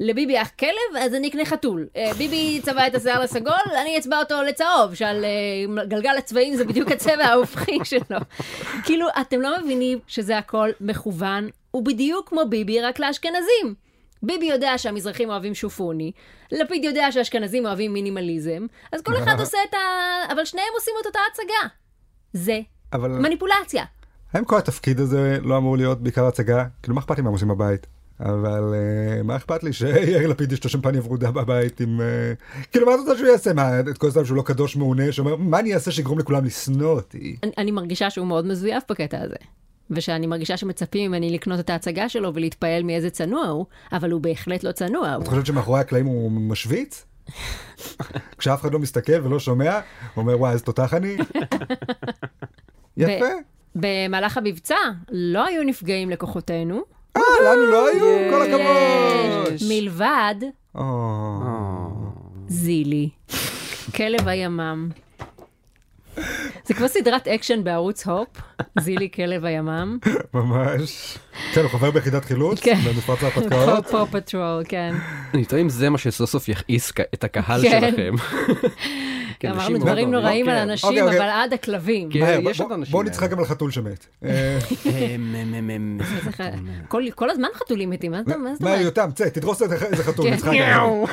לביבי 0.00 0.32
היה 0.32 0.44
כלב, 0.44 0.96
אז 1.00 1.14
אני 1.14 1.28
אקנה 1.28 1.44
חתול. 1.44 1.88
אה, 1.96 2.14
ביבי 2.18 2.60
צבע 2.62 2.86
את 2.86 2.94
השיער 2.94 3.22
לסגול, 3.22 3.76
אני 3.82 3.98
אצבע 3.98 4.18
אותו 4.18 4.42
לצהוב, 4.42 4.94
שעל 4.94 5.24
אה, 5.24 5.84
גלגל 5.84 6.16
הצבעים 6.18 6.56
זה 6.56 6.64
בדיוק 6.64 6.90
הצבע 6.90 7.24
ההופכי 7.24 7.78
שלו. 7.90 8.18
כאילו, 8.84 9.06
אתם 9.20 9.40
לא 9.40 9.60
מבינים 9.62 9.98
שזה 10.06 10.38
הכל 10.38 10.70
מכוון, 10.80 11.48
הוא 11.70 11.84
בדיוק 11.84 12.28
כמו 12.28 12.42
ביבי, 12.48 12.80
רק 12.80 12.98
לאשכנזים. 12.98 13.74
ביבי 14.22 14.46
יודע 14.46 14.78
שהמזרחים 14.78 15.30
אוהבים 15.30 15.54
שופוני, 15.54 16.12
לפיד 16.52 16.84
יודע 16.84 17.12
שהאשכנזים 17.12 17.66
אוהבים 17.66 17.92
מינימליזם, 17.92 18.66
אז 18.92 19.02
כל 19.02 19.16
אחד 19.16 19.40
עושה 19.40 19.58
את 19.68 19.74
ה... 19.74 19.78
אבל 20.32 20.44
שניהם 20.44 20.72
עושים 20.74 20.94
את 21.00 21.06
אותה 21.06 21.18
הצגה. 21.32 21.68
זה 22.32 22.60
אבל 22.92 23.08
מניפולציה. 23.08 23.84
האם 24.32 24.44
כל 24.44 24.58
התפקיד 24.58 25.00
הזה 25.00 25.38
לא 25.42 25.56
אמור 25.56 25.76
להיות 25.76 26.00
בעיקר 26.00 26.26
הצגה? 26.26 26.64
כאילו, 26.82 26.94
מה 26.94 27.00
אכפת 27.00 27.16
לי 27.16 27.22
מה 27.22 27.28
הם 27.28 27.32
עושים 27.32 27.48
בבית? 27.48 27.86
אבל 28.20 28.74
אה, 28.74 29.22
מה 29.22 29.36
אכפת 29.36 29.62
לי 29.62 29.72
שיאיר 29.72 30.28
לפיד 30.28 30.52
יש 30.52 30.64
לו 30.64 30.70
שמפניה 30.70 31.00
ורודה 31.04 31.30
בבית 31.30 31.80
עם... 31.80 32.00
אה, 32.00 32.32
כאילו, 32.72 32.86
מה 32.86 32.94
את 32.94 32.98
רוצה 32.98 33.16
שהוא 33.16 33.28
יעשה? 33.28 33.52
מה, 33.52 33.80
את 33.80 33.98
כל 33.98 34.06
הזמן 34.06 34.24
שהוא 34.24 34.36
לא 34.36 34.42
קדוש 34.42 34.76
מעונה, 34.76 35.12
שאומר, 35.12 35.36
מה 35.36 35.58
אני 35.58 35.74
אעשה 35.74 35.90
שיגרום 35.90 36.18
לכולם 36.18 36.44
לשנוא 36.44 36.90
אותי? 36.90 37.36
אני, 37.42 37.52
אני 37.58 37.70
מרגישה 37.70 38.10
שהוא 38.10 38.26
מאוד 38.26 38.46
מזויף 38.46 38.82
בקטע 38.90 39.20
הזה. 39.20 39.36
ושאני 39.92 40.26
מרגישה 40.26 40.56
שמצפים 40.56 41.10
ממני 41.10 41.30
לקנות 41.30 41.60
את 41.60 41.70
ההצגה 41.70 42.08
שלו 42.08 42.34
ולהתפעל 42.34 42.82
מאיזה 42.82 43.10
צנוע 43.10 43.46
הוא, 43.46 43.66
אבל 43.92 44.10
הוא 44.10 44.20
בהחלט 44.20 44.64
לא 44.64 44.72
צנוע. 44.72 45.16
את 45.22 45.28
חושבת 45.28 45.46
שמאחורי 45.46 45.80
הקלעים 45.80 46.06
הוא 46.06 46.30
משוויץ? 46.30 47.04
כשאף 48.38 48.60
אחד 48.60 48.72
לא 48.72 48.78
מסתכל 48.78 49.26
ולא 49.26 49.38
שומע, 49.38 49.80
הוא 50.14 50.22
אומר, 50.22 50.38
וואי, 50.40 50.52
איזה 50.52 50.64
תותח 50.64 50.94
אני? 50.94 51.16
יפה. 52.96 53.26
במהלך 53.74 54.36
המבצע 54.36 54.76
לא 55.10 55.46
היו 55.46 55.62
נפגעים 55.62 56.10
לכוחותינו, 56.10 56.82
אה, 57.16 57.22
לנו 57.44 57.66
לא 57.66 57.88
היו? 57.88 58.30
כל 58.30 58.42
הכבוד. 58.42 59.54
מלבד 59.68 60.34
או, 60.74 60.84
זילי, 62.48 63.08
כלב 63.96 64.28
הימ"מ. 64.28 64.88
זה 66.64 66.74
כמו 66.74 66.88
סדרת 66.88 67.28
אקשן 67.28 67.64
בערוץ 67.64 68.06
הופ, 68.06 68.28
זילי 68.78 69.08
כלב 69.14 69.44
הימ"מ. 69.44 69.98
ממש. 70.34 71.18
כן, 71.54 71.60
הוא 71.60 71.70
חבר 71.70 71.90
ביחידת 71.90 72.24
חילוץ, 72.24 72.60
כן. 72.60 72.74
במפרץ 72.74 73.22
ההרפתקאות. 73.22 73.86
Paw 73.86 74.10
Patrol, 74.10 74.62
כן. 74.68 74.94
אני 75.34 75.44
תוהה 75.44 75.62
אם 75.62 75.68
זה 75.68 75.90
מה 75.90 75.98
שסוף 75.98 76.30
סוף 76.30 76.48
יכעיס 76.48 76.92
את 77.14 77.24
הקהל 77.24 77.62
כן. 77.62 77.80
שלכם. 77.80 78.14
כן, 79.42 79.50
אמרנו 79.50 79.78
דברים 79.78 80.10
נוראים 80.10 80.48
על. 80.48 80.56
אנשים, 80.56 80.88
אוקיי, 80.88 81.02
אוקיי. 81.02 81.18
אבל 81.18 81.28
עד 81.28 81.52
הכלבים. 81.52 82.10
כן, 82.10 82.40
בואו. 82.90 83.02
נצחק 83.02 83.30
גם 83.30 83.38
על 83.38 83.44
חתול 83.44 83.70
שמת. 83.70 84.06
אה, 84.24 84.58
אה, 84.86 85.16
כל- 87.14 87.30
הזמן 87.30 87.48
חתולים 87.54 87.90
מתים, 87.90 88.10
מה 88.12 88.18
זאת 88.18 88.26
זאת 88.28 88.60
מה, 88.60 88.70
אומרת? 88.70 88.84
יותם, 88.84 89.10
צא, 89.14 89.28
תדרוס 89.28 89.62
איזה 89.62 89.74
איזה 89.74 90.04
חתול, 90.04 90.26
כן. 90.26 90.32
נצחק 90.32 90.48
עליו. 90.64 91.04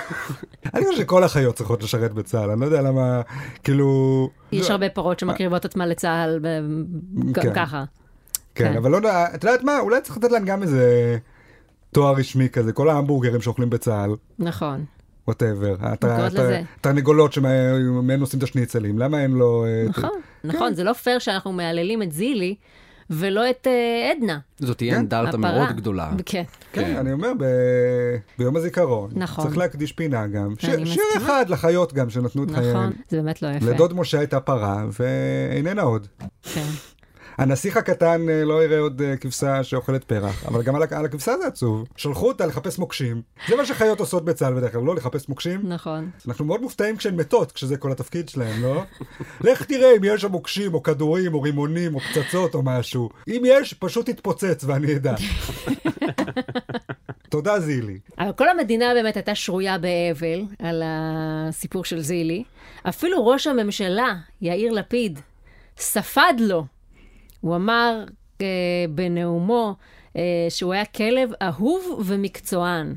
אני 0.74 0.86
חושב 0.86 0.98
שכל 0.98 1.24
החיות 1.24 1.56
צריכות 1.56 1.84
לשרת 1.84 2.14
בצה"ל, 2.14 2.50
אני 2.50 2.62
לא 2.62 2.66
יודע 2.66 2.82
למה, 2.82 3.22
כאילו... 3.64 4.30
יש 4.52 4.70
הרבה 4.72 4.90
פרות 4.90 5.20
שמקריבות 5.20 5.66
עצמן 5.66 5.90
לצה"ל 5.90 6.40
כן. 7.34 7.54
ככה. 7.54 7.84
כן. 8.56 8.74
אבל 8.78 8.92
לא 8.92 8.98
יודע, 8.98 9.26
את 9.36 9.44
יודעת 9.44 9.64
מה, 9.64 9.80
אולי 9.80 10.02
צריך 10.02 10.18
לתת 10.18 10.32
להם 10.32 10.46
גם 10.46 10.62
איזה 10.62 11.18
תואר 11.92 12.14
רשמי 12.16 12.50
כזה, 12.50 12.74
כל 12.74 12.90
ההמבורגרים 12.90 13.42
שאוכלים 13.42 13.70
בצה"ל, 13.70 14.16
נכון. 14.40 14.86
ווטאבר. 15.30 15.76
התרנגולות 16.80 17.34
שמהן 17.34 18.22
עושים 18.22 18.38
את 18.38 18.44
השניצלים, 18.44 19.00
למה 19.00 19.22
אין 19.24 19.32
לו... 19.32 19.66
אה, 19.66 19.86
נכון, 19.90 20.10
נכון, 20.44 20.74
זה 20.74 20.84
לא 20.84 20.94
פייר 20.94 21.20
שאנחנו 21.20 21.52
מהללים 21.52 22.04
את 22.04 22.12
זילי 22.12 22.56
ולא 23.10 23.50
את 23.50 23.68
אה, 23.68 24.12
עדנה. 24.12 24.40
זאת 24.60 24.78
תהיה 24.78 24.94
כן. 24.94 25.00
אנדרטה. 25.00 25.38
מאוד 25.38 25.76
גדולה. 25.76 26.12
כן. 26.26 26.44
כן, 26.74 26.96
אני 26.98 27.12
אומר, 27.12 27.32
ב- 27.40 28.16
ביום 28.38 28.56
הזיכרון, 28.56 29.10
נכון. 29.14 29.46
צריך 29.46 29.58
להקדיש 29.58 29.92
פינה 29.92 30.28
גם. 30.28 30.54
שיר-. 30.60 30.84
אחד 31.18 31.46
לחיות 31.50 31.94
גם, 31.94 32.10
שנתנו 32.10 32.44
את 32.44 32.52
חייהם. 32.52 32.70
נכון, 32.78 32.94
זה 33.10 33.18
באמת 33.18 33.42
לא 33.42 33.48
יפה. 33.48 33.66
לדוד 33.66 33.94
משה 33.94 34.20
הייתה 34.20 34.40
פרה, 34.40 34.86
ואיננה 35.00 35.82
עוד. 35.82 36.08
כן. 36.54 36.66
הנסיך 37.40 37.78
הקטן 37.78 38.30
אה, 38.30 38.44
לא 38.46 38.64
יראה 38.64 38.80
עוד 38.80 39.02
אה, 39.02 39.18
כבשה 39.18 39.64
שאוכלת 39.64 40.04
פרח, 40.04 40.46
אבל 40.48 40.64
גם 40.64 40.76
על 40.76 40.84
הכ- 40.84 40.96
על 40.96 41.06
הכבשה 41.06 41.38
זה 41.42 41.48
עצוב. 41.48 41.88
שלחו 41.96 42.28
אותה 42.28 42.46
לחפש 42.46 42.80
מוקשים. 42.80 43.22
זה 43.48 43.56
מה 43.56 43.66
שחיות 43.66 44.00
עושות 44.00 44.26
בצה"ל 44.26 44.54
בדרך 44.54 44.72
כלל, 44.72 44.82
לא 44.82 44.96
לחפש 44.96 45.30
מוקשים. 45.30 45.62
נכון. 45.64 46.10
אנחנו 46.28 46.46
מאוד 46.46 46.62
מופתעים 46.62 46.98
כשהן 46.98 47.16
מתות, 47.16 47.52
כשזה 47.52 47.78
כל 47.78 47.92
התפקיד 47.92 48.30
שלהן, 48.30 48.62
לא? 48.62 48.84
לך 49.52 49.64
תראה 49.64 49.92
אם 49.98 50.04
יש 50.04 50.22
שם 50.22 50.32
מוקשים, 50.32 50.74
או 50.74 50.84
כדורים, 50.84 51.34
או 51.34 51.42
רימונים, 51.42 51.96
או 51.96 52.00
פצצות, 52.00 52.56
או 52.56 52.62
משהו. 52.64 53.10
אם 53.28 53.42
יש, 53.46 53.74
פשוט 53.74 54.10
תתפוצץ 54.10 54.64
ואני 54.68 54.96
אדע. 54.96 55.16
תודה, 57.30 57.60
זילי. 57.60 58.00
אבל 58.20 58.32
כל 58.32 58.50
המדינה 58.50 58.94
באמת 58.94 59.16
הייתה 59.16 59.36
שרויה 59.36 59.78
באבל 59.78 60.42
על 60.60 60.84
הסיפור 60.86 61.86
של 61.86 62.00
זילי. 62.00 62.44
אפילו 62.90 63.28
ראש 63.28 63.48
הממשלה, 63.48 64.14
יאיר 64.42 64.72
לפיד, 64.74 65.20
ספד 65.78 66.34
לו. 66.40 66.66
הוא 67.42 67.56
אמר 67.56 68.04
אה, 68.42 68.46
בנאומו 68.90 69.76
אה, 70.16 70.22
שהוא 70.50 70.74
היה 70.74 70.86
כלב 70.86 71.30
אהוב 71.42 72.02
ומקצוען. 72.06 72.96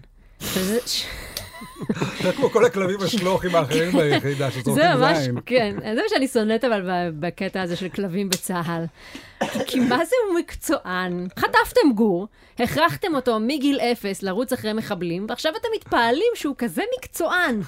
זה 2.22 2.32
כמו 2.32 2.50
כל 2.50 2.64
הכלבים 2.64 3.00
השלוחים 3.00 3.54
האחרים 3.54 3.92
ביחידה 3.92 4.50
שצורכים 4.50 4.84
זה 4.84 4.94
ממש, 4.94 5.18
זין. 5.18 5.38
כן, 5.46 5.76
זה 5.80 5.94
מה 6.02 6.08
שאני 6.08 6.28
שונאת 6.28 6.64
אבל 6.64 7.10
בקטע 7.20 7.62
הזה 7.62 7.76
של 7.76 7.88
כלבים 7.88 8.28
בצה"ל. 8.28 8.84
כי 9.66 9.80
מה 9.80 10.04
זה 10.04 10.16
הוא 10.28 10.38
מקצוען? 10.38 11.26
חטפתם 11.38 11.92
גור, 11.94 12.28
הכרחתם 12.58 13.14
אותו 13.14 13.40
מגיל 13.40 13.80
אפס 13.80 14.22
לרוץ 14.22 14.52
אחרי 14.52 14.72
מחבלים, 14.72 15.26
ועכשיו 15.28 15.52
אתם 15.60 15.68
מתפעלים 15.76 16.32
שהוא 16.34 16.54
כזה 16.58 16.82
מקצוען. 16.98 17.60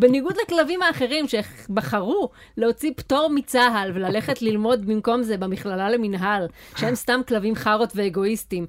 בניגוד 0.00 0.34
לכלבים 0.44 0.82
האחרים 0.82 1.26
שבחרו 1.28 2.30
להוציא 2.56 2.90
פטור 2.96 3.30
מצה"ל 3.30 3.90
וללכת 3.94 4.42
ללמוד 4.42 4.86
במקום 4.86 5.22
זה 5.22 5.36
במכללה 5.36 5.90
למינהל, 5.90 6.46
שהם 6.76 6.94
סתם 6.94 7.20
כלבים 7.28 7.54
חארות 7.54 7.92
ואגואיסטים. 7.94 8.66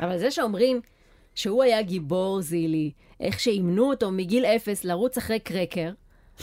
אבל 0.00 0.18
זה 0.18 0.30
שאומרים 0.30 0.80
שהוא 1.34 1.62
היה 1.62 1.82
גיבור 1.82 2.40
זילי, 2.40 2.90
איך 3.20 3.40
שאימנו 3.40 3.90
אותו 3.90 4.12
מגיל 4.12 4.44
אפס 4.44 4.84
לרוץ 4.84 5.18
אחרי 5.18 5.38
קרקר, 5.38 5.90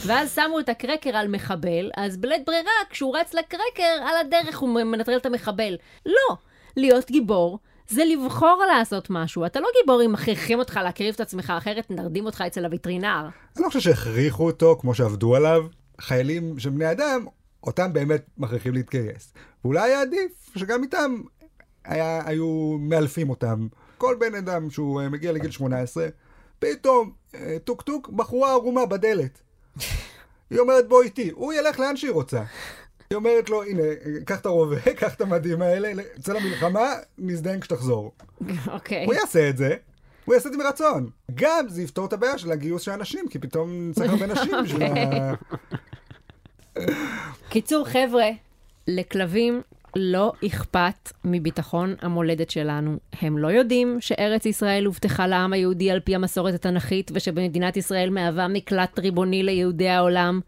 ואז 0.06 0.36
שמו 0.36 0.60
את 0.60 0.70
הקרקר 0.70 1.10
על 1.10 1.28
מחבל, 1.28 1.90
אז 1.98 2.18
בלית 2.18 2.46
ברירה, 2.46 2.72
כשהוא 2.90 3.18
רץ 3.18 3.34
לקרקר, 3.34 4.04
על 4.08 4.26
הדרך 4.26 4.60
הוא 4.60 4.70
מנטרל 4.70 5.18
את 5.18 5.26
המחבל. 5.26 5.78
לא, 6.06 6.36
להיות 6.78 7.12
גיבור 7.12 7.60
זה 7.88 8.06
לבחור 8.06 8.64
לעשות 8.76 9.08
משהו. 9.10 9.46
אתה 9.46 9.60
לא 9.60 9.68
גיבור 9.82 10.06
אם 10.06 10.12
מכריחים 10.12 10.60
אותך 10.60 10.80
להקריב 10.84 11.14
את 11.16 11.22
עצמך, 11.22 11.54
אחרת 11.58 11.92
נרדים 11.92 12.26
אותך 12.26 12.44
אצל 12.48 12.66
הווטרינר. 12.66 13.28
אני 13.56 13.64
לא 13.64 13.68
חושב 13.68 13.80
שהכריחו 13.80 14.46
אותו 14.46 14.78
כמו 14.82 14.96
שעבדו 14.96 15.36
עליו. 15.36 15.66
חיילים 16.02 16.60
שהם 16.60 16.76
בני 16.76 16.92
אדם, 16.92 17.26
אותם 17.64 17.94
באמת 17.94 18.26
מכריחים 18.38 18.74
להתגייס. 18.74 19.34
ואולי 19.66 19.82
היה 19.82 20.02
עדיף 20.02 20.52
שגם 20.56 20.84
איתם 20.84 21.22
היה, 21.86 22.22
היו 22.26 22.78
מאלפים 22.80 23.30
אותם. 23.30 23.68
כל 23.98 24.16
בן 24.20 24.36
אדם 24.36 24.70
שהוא 24.70 25.02
אה, 25.02 25.10
מגיע 25.10 25.32
לגיל 25.32 25.52
18, 25.52 26.08
פתאום, 26.62 27.12
אה, 27.36 27.58
טוק 27.64 27.82
טוק, 27.82 28.10
בחורה 28.10 28.52
ערומה 28.52 28.86
בדלת. 28.86 29.42
היא 30.50 30.60
אומרת, 30.60 30.88
בוא 30.88 31.04
איתי. 31.04 31.32
הוא 31.34 31.54
ילך 31.54 31.80
לאן 31.80 31.98
שהיא 31.98 32.12
רוצה. 32.12 32.44
היא 33.10 33.16
אומרת 33.16 33.50
לו, 33.50 33.64
הנה, 33.64 33.84
קח 34.26 34.40
את 34.40 34.46
הרובה, 34.46 34.82
קח 35.00 35.14
את 35.14 35.22
המדים 35.22 35.62
האלה, 35.62 36.04
צא 36.22 36.34
למלחמה, 36.34 36.94
נזדיין 37.18 37.60
כשתחזור. 37.60 38.12
אוקיי. 38.68 39.06
הוא 39.06 39.14
יעשה 39.14 39.50
את 39.50 39.58
זה, 39.58 39.76
הוא 40.26 40.36
יעשה 40.36 40.48
את 40.48 40.54
זה 40.54 40.60
מרצון. 40.60 41.10
גם 41.36 41.66
זה 41.70 41.82
יפתור 41.82 42.06
את 42.06 42.14
הבעיה 42.14 42.38
של 42.38 42.52
הגיוס 42.52 42.82
של 42.82 42.92
אנשים, 42.92 43.28
כי 43.30 43.40
פתאום 43.40 43.92
צריך 43.96 44.12
הרבה 44.12 44.28
נשים 44.28 44.52
בשביל 44.64 44.84
ה... 44.94 45.34
קיצור, 47.50 47.86
חבר'ה, 47.86 48.28
לכלבים 48.88 49.62
לא 49.96 50.34
אכפת 50.46 51.12
מביטחון 51.26 51.96
המולדת 52.02 52.50
שלנו. 52.50 52.98
הם 53.22 53.38
לא 53.38 53.48
יודעים 53.48 53.98
שארץ 54.00 54.46
ישראל 54.46 54.86
הובטחה 54.86 55.28
לעם 55.28 55.54
היהודי 55.54 55.92
על 55.92 56.00
פי 56.00 56.16
המסורת 56.16 56.54
התנ"כית, 56.54 57.12
ושבמדינת 57.14 57.78
ישראל 57.78 58.10
מהווה 58.10 58.48
מקלט 58.48 59.00
ריבוני 59.00 59.44
ליהודי 59.44 59.90
העולם. 59.90 60.40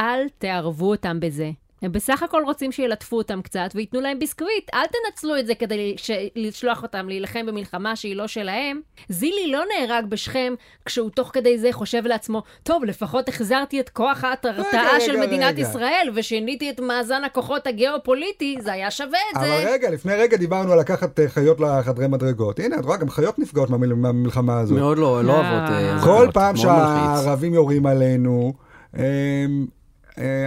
אל 0.00 0.28
תערבו 0.38 0.90
אותם 0.90 1.20
בזה. 1.20 1.50
הם 1.82 1.92
בסך 1.92 2.22
הכל 2.22 2.42
רוצים 2.46 2.72
שילטפו 2.72 3.16
אותם 3.16 3.42
קצת 3.42 3.70
וייתנו 3.74 4.00
להם 4.00 4.18
ביסקוויט. 4.18 4.70
אל 4.74 4.80
תנצלו 4.86 5.38
את 5.38 5.46
זה 5.46 5.54
כדי 5.54 5.94
ש- 5.96 6.10
לשלוח 6.36 6.82
אותם 6.82 7.08
להילחם 7.08 7.46
במלחמה 7.46 7.96
שהיא 7.96 8.16
לא 8.16 8.26
שלהם. 8.26 8.80
זילי 9.08 9.52
לא 9.52 9.62
נהרג 9.78 10.04
בשכם 10.08 10.54
כשהוא 10.84 11.10
תוך 11.10 11.30
כדי 11.32 11.58
זה 11.58 11.68
חושב 11.72 12.06
לעצמו, 12.06 12.42
טוב, 12.62 12.84
לפחות 12.84 13.28
החזרתי 13.28 13.80
את 13.80 13.88
כוח 13.88 14.24
ההרתעה 14.24 14.52
רגע, 14.52 15.00
של 15.00 15.12
רגע, 15.12 15.26
מדינת 15.26 15.54
רגע. 15.54 15.62
ישראל 15.62 16.10
ושיניתי 16.14 16.70
את 16.70 16.80
מאזן 16.80 17.24
הכוחות 17.24 17.66
הגיאופוליטי, 17.66 18.56
זה 18.60 18.72
היה 18.72 18.90
שווה 18.90 19.06
את 19.34 19.40
זה. 19.40 19.46
אבל 19.62 19.72
רגע, 19.72 19.90
לפני 19.90 20.14
רגע 20.14 20.36
דיברנו 20.36 20.72
על 20.72 20.78
לקחת 20.80 21.20
אה, 21.20 21.28
חיות 21.28 21.60
לחדרי 21.60 22.08
מדרגות. 22.08 22.58
הנה, 22.58 22.76
את 22.78 22.84
רואה, 22.84 22.96
גם 22.96 23.10
חיות 23.10 23.38
נפגעות 23.38 23.70
מהמל- 23.70 23.94
מהמלחמה 23.94 24.60
הזאת. 24.60 24.78
מאוד 24.78 24.98
לא, 24.98 25.24
לא. 25.24 25.32
אוהבות. 25.32 25.70
אה, 25.70 25.98
כל 26.04 26.28
פעם. 26.34 26.56
שהערבים 26.56 27.54
יורים 27.54 27.86
עלינו, 27.86 28.52
אמ, 28.96 29.02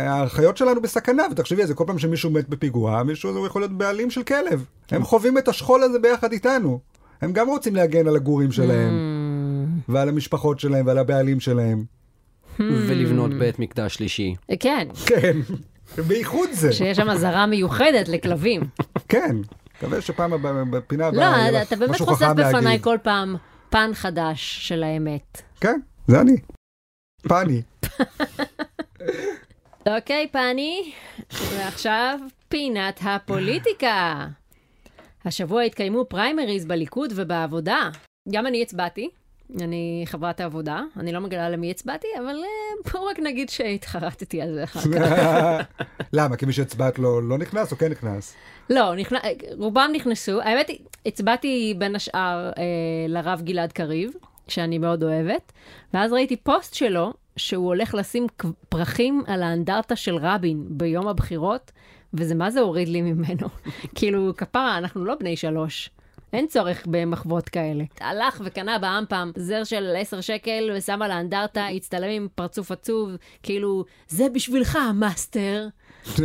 החיות 0.08 0.58
שלנו 0.58 0.82
בסכנה, 0.82 1.24
ותחשבי 1.32 1.62
על 1.62 1.68
זה, 1.68 1.74
כל 1.74 1.84
פעם 1.88 2.00
שמישהו 2.00 2.32
מת 2.32 2.50
בפיגוע, 2.50 3.04
מישהו 3.04 3.30
הזה 3.30 3.40
הוא 3.40 3.48
יכול 3.48 3.62
להיות 3.62 3.72
בעלים 3.78 4.10
של 4.12 4.24
כלב. 4.24 4.66
הם 4.92 5.04
חווים 5.04 5.38
את 5.38 5.48
השכול 5.48 5.84
הזה 5.84 6.00
ביחד 6.00 6.32
איתנו. 6.32 6.80
הם 7.22 7.34
גם 7.34 7.48
רוצים 7.48 7.76
להגן 7.76 8.08
על 8.08 8.16
הגורים 8.16 8.52
שלהם, 8.52 8.90
Hmm. 8.90 9.92
ועל 9.92 10.10
המשפחות 10.10 10.60
שלהם, 10.60 10.88
ועל 10.88 10.98
הבעלים 10.98 11.40
שלהם. 11.40 11.84
ולבנות 12.60 13.34
בית 13.34 13.60
מקדש 13.60 13.96
שלישי. 13.96 14.36
כן, 14.60 14.88
כן, 15.06 15.38
בייחוד 16.08 16.50
זה. 16.52 16.74
שיש 16.74 16.98
שם 16.98 17.10
אזהרה 17.10 17.46
מיוחדת 17.46 18.08
לכלבים. 18.08 18.62
כן. 19.10 19.36
מקווה 19.78 20.02
שפעם 20.02 20.34
הבאה, 20.34 20.66
בפינה 20.66 21.04
לא, 21.12 21.24
הבאה, 21.24 21.40
יהיה 21.40 21.52
לך 21.52 21.68
אתה 21.68 21.76
באמת 21.76 22.02
חושף 22.02 22.28
בפניי. 22.38 22.80
כל 22.82 22.98
פעם 23.04 23.36
פן 23.70 23.92
חדש 23.94 24.68
של 24.68 24.84
האמת. 24.84 25.42
כן, 25.60 25.80
זה 26.08 26.22
אני. 26.22 26.36
פני. 27.22 27.62
אוקיי, 29.88 30.28
פני, 30.32 30.94
ועכשיו 31.32 32.20
פינת 32.50 33.00
הפוליטיקה. 33.04 34.28
השבוע 35.26 35.62
התקיימו 35.62 36.06
פריימריז 36.06 36.66
בליכוד 36.66 37.14
ובעבודה. 37.16 37.90
גם 38.32 38.48
אני 38.48 38.62
הצבעתי, 38.62 39.10
אני 39.62 40.04
חברת 40.06 40.40
העבודה, 40.40 40.82
אני 40.98 41.12
לא 41.12 41.20
מגלה 41.20 41.50
למי 41.50 41.72
הצבעתי, 41.72 42.08
אבל 42.20 42.36
אה, 42.36 42.92
בואו 42.92 43.06
רק 43.06 43.20
נגיד 43.20 43.50
שהתחרטתי 43.50 44.42
על 44.42 44.54
זה 44.54 44.64
אחר 44.64 44.80
כך. 44.80 44.90
למה? 46.14 46.38
כי 46.38 46.46
מי 46.46 46.54
שהצבעת 46.54 47.00
לו 47.00 47.22
לא 47.22 47.38
נכנס 47.38 47.72
או 47.72 47.78
כן 47.78 47.92
נכנס? 47.92 48.36
לא, 48.70 48.96
נכנ... 48.96 49.16
רובם 49.58 49.90
נכנסו. 49.94 50.42
האמת 50.42 50.68
היא, 50.70 50.80
הצבעתי 51.06 51.76
בין 51.78 51.96
השאר 51.96 52.52
אה, 52.58 52.64
לרב 53.08 53.42
גלעד 53.42 53.72
קריב, 53.72 54.12
שאני 54.48 54.78
מאוד 54.78 55.04
אוהבת, 55.04 55.52
ואז 55.94 56.14
ראיתי 56.14 56.36
פוסט 56.38 56.74
שלו, 56.74 57.14
שהוא 57.38 57.68
הולך 57.68 57.96
לשים 57.96 58.28
פרחים 58.70 59.24
על 59.28 59.44
האנדרטה 59.44 59.96
של 59.96 60.16
רבין 60.16 60.66
ביום 60.70 61.08
הבחירות, 61.08 61.72
וזה 62.14 62.36
מה 62.36 62.52
זה 62.52 62.60
הוריד 62.60 62.88
לי 62.88 63.02
ממנו. 63.02 63.48
כאילו, 63.96 64.34
כפרה, 64.38 64.78
אנחנו 64.78 65.06
לא 65.06 65.16
בני 65.16 65.38
שלוש. 65.38 65.90
אין 66.34 66.48
צורך 66.48 66.84
במחוות 66.88 67.50
כאלה. 67.50 67.84
הלך 68.00 68.42
וקנה 68.46 68.80
באמפם 68.80 69.32
זר 69.36 69.64
של 69.64 69.96
10 69.98 70.22
שקל 70.22 70.72
ושם 70.76 71.02
על 71.02 71.12
האנדרטה, 71.12 71.68
הצטלם 71.68 72.10
עם 72.10 72.28
פרצוף 72.36 72.72
עצוב, 72.72 73.12
כאילו, 73.44 73.86
זה 74.08 74.30
בשבילך, 74.30 74.78
מאסטר. 74.94 75.68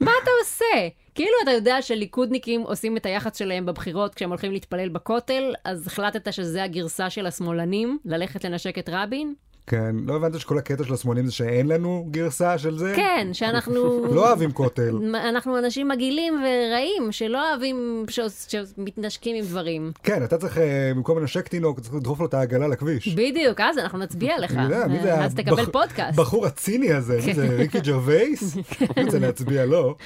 מה 0.00 0.10
אתה 0.22 0.30
עושה? 0.42 0.88
כאילו 1.14 1.32
אתה 1.42 1.50
יודע 1.50 1.82
שליכודניקים 1.82 2.60
עושים 2.60 2.96
את 2.96 3.06
היח"צ 3.06 3.38
שלהם 3.38 3.66
בבחירות 3.66 4.14
כשהם 4.14 4.28
הולכים 4.28 4.52
להתפלל 4.52 4.88
בכותל, 4.88 5.52
אז 5.64 5.86
החלטת 5.86 6.32
שזה 6.32 6.62
הגרסה 6.62 7.10
של 7.10 7.26
השמאלנים, 7.26 7.98
ללכת 8.04 8.44
לנשק 8.44 8.78
את 8.78 8.88
רבין? 8.92 9.34
כן, 9.66 9.96
לא 10.06 10.16
הבנת 10.16 10.40
שכל 10.40 10.58
הקטע 10.58 10.84
של 10.84 10.94
השמאלים 10.94 11.26
זה 11.26 11.32
שאין 11.32 11.66
לנו 11.66 12.06
גרסה 12.10 12.58
של 12.58 12.78
זה? 12.78 12.92
כן, 12.96 13.28
שאנחנו... 13.32 13.74
לא 14.16 14.28
אוהבים 14.28 14.52
כותל. 14.52 14.98
אנחנו 15.14 15.58
אנשים 15.58 15.88
מגעילים 15.88 16.34
ורעים, 16.34 17.12
שלא 17.12 17.50
אוהבים 17.50 18.06
שמתנשקים 18.48 19.36
עם 19.36 19.44
דברים. 19.44 19.92
כן, 20.02 20.24
אתה 20.24 20.38
צריך, 20.38 20.58
אה, 20.58 20.92
במקום 20.94 21.18
לנשק 21.18 21.48
תינוק, 21.48 21.80
צריך 21.80 21.94
לדחוף 21.94 22.20
לו 22.20 22.26
את 22.26 22.34
העגלה 22.34 22.68
לכביש. 22.68 23.08
בדיוק, 23.08 23.60
אז 23.60 23.78
אנחנו 23.78 23.98
נצביע 23.98 24.38
לך. 24.42 24.52
אני 24.52 24.64
יודע, 24.64 24.86
מי 24.86 25.02
זה 25.02 25.14
אז 25.14 25.34
תקבל 25.34 25.66
פודקאסט. 25.66 26.18
בחור 26.18 26.46
הציני 26.46 26.92
הזה? 26.92 27.20
מי 27.26 27.34
זה, 27.34 27.48
ריקי 27.56 27.80
ג'רווייס? 27.80 28.56
אני 28.96 29.04
רוצה 29.04 29.18
להצביע 29.18 29.64
לו. 29.64 29.96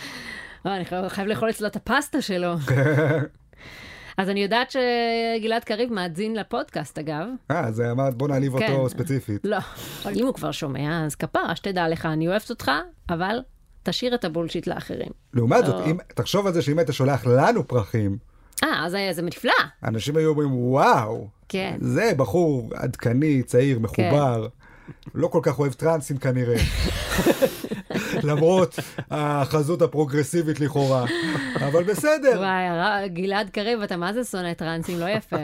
אה, 0.66 0.76
אני 0.76 0.84
חייב 1.08 1.28
לאכול 1.28 1.50
אצלו 1.50 1.66
את 1.66 1.76
הפסטה 1.76 2.20
שלו. 2.20 2.54
אז 4.20 4.28
אני 4.28 4.42
יודעת 4.42 4.70
שגלעד 4.70 5.64
קריב 5.64 5.92
מאזין 5.92 6.36
לפודקאסט, 6.36 6.98
אגב. 6.98 7.26
אה, 7.50 7.60
אז 7.60 7.80
אמרת 7.80 8.14
בוא 8.14 8.28
נעליב 8.28 8.58
כן. 8.58 8.72
אותו 8.72 8.88
ספציפית. 8.88 9.40
לא, 9.44 9.58
אם 10.16 10.26
הוא 10.26 10.34
כבר 10.34 10.50
שומע, 10.52 11.06
אז 11.06 11.14
כפרה, 11.14 11.56
שתדע 11.56 11.88
לך, 11.88 12.06
אני 12.06 12.28
אוהבת 12.28 12.50
אותך, 12.50 12.70
אבל 13.10 13.38
תשאיר 13.82 14.14
את 14.14 14.24
הבולשיט 14.24 14.66
לאחרים. 14.66 15.10
לעומת 15.34 15.66
זאת, 15.66 15.74
לא. 15.74 15.86
אם- 15.90 15.98
תחשוב 16.14 16.46
על 16.46 16.52
זה 16.52 16.62
שאם 16.62 16.78
היית 16.78 16.88
שולח 16.92 17.26
לנו 17.26 17.68
פרחים, 17.68 18.16
אה, 18.64 18.86
אז 18.86 18.96
זה 19.12 19.22
נפלא. 19.22 19.52
אנשים 19.84 20.16
היו 20.16 20.28
אומרים, 20.30 20.54
וואו, 20.56 21.28
כן. 21.48 21.76
זה 21.80 22.12
בחור 22.16 22.70
עדכני, 22.74 23.42
צעיר, 23.42 23.78
מחובר, 23.78 24.46
לא 25.14 25.28
כל 25.28 25.40
כך 25.42 25.58
אוהב 25.58 25.72
טרנסים 25.72 26.16
כנראה. 26.18 26.56
למרות 28.24 28.78
החזות 29.10 29.82
הפרוגרסיבית 29.82 30.60
לכאורה, 30.60 31.04
אבל 31.56 31.84
בסדר. 31.84 32.32
וואי, 32.40 33.08
גלעד 33.08 33.50
קריב, 33.50 33.80
אתה 33.80 33.96
מה 33.96 34.12
זה 34.12 34.24
שונא 34.24 34.52
טרנסים, 34.52 34.98
לא 34.98 35.08
יפה. 35.08 35.36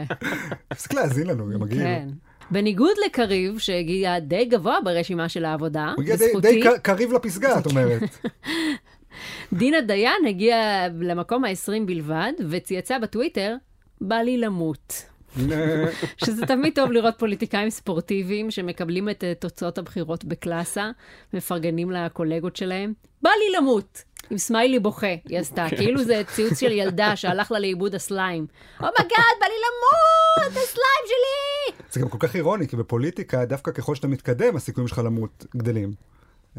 תפסיק 0.67 0.93
להאזין 0.93 1.27
לנו, 1.27 1.51
הם 1.53 1.61
מגיעים. 1.61 1.83
כן. 1.83 2.07
בניגוד 2.51 2.91
לקריב, 3.05 3.59
שהגיע 3.59 4.19
די 4.19 4.45
גבוה 4.45 4.75
ברשימה 4.83 5.29
של 5.29 5.45
העבודה, 5.45 5.91
הוא 5.95 6.03
הגיע 6.03 6.15
די- 6.15 6.25
בזכותי, 6.25 6.47
די 6.61 6.69
ק- 6.69 6.81
קריב 6.81 7.13
לפסגה, 7.13 7.59
את 7.59 7.65
אומרת. 7.65 8.01
דינה 9.53 9.81
דיין 9.81 10.25
הגיעה 10.29 10.59
למקום 10.87 11.45
ה-20 11.45 11.85
בלבד, 11.85 12.31
וצייצה 12.49 12.99
בטוויטר, 12.99 13.55
בא 14.01 14.15
לי 14.15 14.37
למות. 14.37 15.03
שזה 16.25 16.45
תמיד 16.45 16.75
טוב 16.75 16.91
לראות 16.91 17.13
פוליטיקאים 17.17 17.69
ספורטיביים 17.69 18.51
שמקבלים 18.51 19.09
את 19.09 19.23
אה, 19.23 19.33
תוצאות 19.39 19.77
הבחירות 19.77 20.25
בקלאסה, 20.25 20.91
מפרגנים 21.33 21.91
לקולגות 21.91 22.55
שלהם. 22.55 22.93
בא 23.21 23.29
לי 23.29 23.57
למות! 23.57 24.03
עם 24.29 24.37
סמיילי 24.37 24.79
בוכה, 24.79 25.15
היא 25.29 25.39
עשתה. 25.39 25.67
כאילו 25.77 26.03
זה 26.03 26.21
ציוץ 26.27 26.59
של 26.59 26.71
ילדה 26.71 27.15
שהלך 27.15 27.51
לה 27.51 27.59
לאיבוד 27.59 27.95
הסליים. 27.95 28.47
oh 28.79 28.93
my 28.93 29.08
god, 29.08 29.37
בא 29.39 29.45
לי 29.45 29.55
למות! 29.65 30.51
הסליים 30.51 31.05
שלי! 31.05 31.83
זה 31.91 31.99
גם 31.99 32.09
כל 32.09 32.17
כך 32.19 32.35
אירוני, 32.35 32.67
כי 32.67 32.75
בפוליטיקה, 32.75 33.45
דווקא 33.45 33.71
ככל 33.71 33.95
שאתה 33.95 34.07
מתקדם, 34.07 34.55
הסיכויים 34.55 34.87
שלך 34.87 34.97
למות 34.97 35.45
גדלים. 35.55 35.93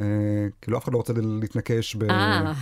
אה, 0.00 0.04
כאילו 0.62 0.78
אף 0.78 0.84
אחד 0.84 0.92
לא 0.92 0.98
רוצה 0.98 1.12
להתנקש 1.16 1.96
אה, 2.10 2.52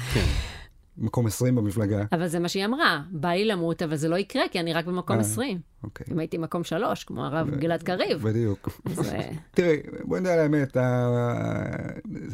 במקום 0.98 1.26
20 1.26 1.54
במפלגה. 1.54 2.04
אבל 2.12 2.26
זה 2.28 2.38
מה 2.38 2.48
שהיא 2.48 2.64
אמרה. 2.64 3.02
בא 3.10 3.28
לי 3.28 3.44
למות, 3.44 3.82
אבל 3.82 3.96
זה 3.96 4.08
לא 4.08 4.16
יקרה, 4.16 4.42
כי 4.50 4.60
אני 4.60 4.72
רק 4.72 4.84
במקום 4.86 5.16
אה. 5.16 5.20
20. 5.20 5.60
אוקיי, 5.84 6.06
אם 6.12 6.18
הייתי 6.18 6.38
מקום 6.38 6.64
3, 6.64 7.04
כמו 7.04 7.24
הרב 7.24 7.50
גלעד 7.50 7.82
קריב. 7.82 8.22
בדיוק. 8.22 8.68
אה, 8.88 9.28
תראי, 9.54 9.76
בואי 10.04 10.20
נדע 10.20 10.32
על 10.32 10.38
האמת, 10.40 10.76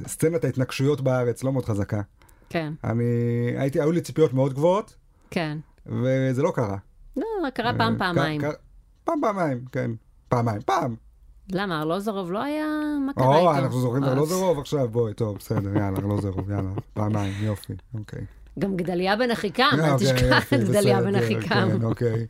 סצנת 0.07 0.45
ההתנגשויות 0.45 1.01
בארץ 1.01 1.45
לא 1.45 1.53
מאוד 1.53 1.65
חזקה. 1.65 2.01
כן, 2.49 2.73
אני, 2.85 3.05
הייתי, 3.57 3.81
היו 3.81 3.93
לי 3.93 4.01
ציפיות 4.01 4.33
מאוד 4.35 4.55
גבוהות, 4.55 4.97
כן. 5.31 5.59
וזה 5.87 6.43
לא 6.43 6.53
קרה. 6.55 6.77
לא, 7.17 7.25
קרה 7.55 7.73
פעם, 7.79 7.93
אה, 7.93 7.99
פעמיים. 7.99 8.41
ק- 8.41 8.45
ק- 8.45 8.59
פעם, 9.05 9.19
פעמיים, 9.23 9.65
כן. 9.73 9.91
פעמיים, 10.29 10.61
פעם. 10.61 10.95
למה, 11.53 11.79
ארלוזורוב 11.81 12.33
לא 12.33 12.43
היה? 12.43 12.67
מה 13.07 13.13
קרה 13.13 13.27
או, 13.27 13.51
איתו? 13.51 13.59
אנחנו 13.65 13.81
זוכרים 13.81 14.03
את 14.03 14.09
אה, 14.09 14.13
ארלוזורוב 14.13 14.59
עכשיו, 14.59 14.89
בואי, 14.89 15.15
טוב, 15.15 15.37
בסדר, 15.37 15.77
יאללה, 15.77 15.99
ארלוזורוב, 15.99 16.51
יאללה, 16.51 16.71
פעמיים, 16.95 17.33
יופי, 17.41 17.73
אוקיי. 17.95 18.25
גם 18.59 18.77
גדליה 18.77 19.17
בן 19.17 19.31
אחיקם, 19.31 19.71
אה, 19.79 19.93
אל 19.93 19.99
תשכח 19.99 20.53
את 20.53 20.61
גדליה 20.61 21.01
בן 21.01 21.15
אחיקם. 21.15 21.69
כן, 21.73 21.85
אוקיי. 21.85 22.27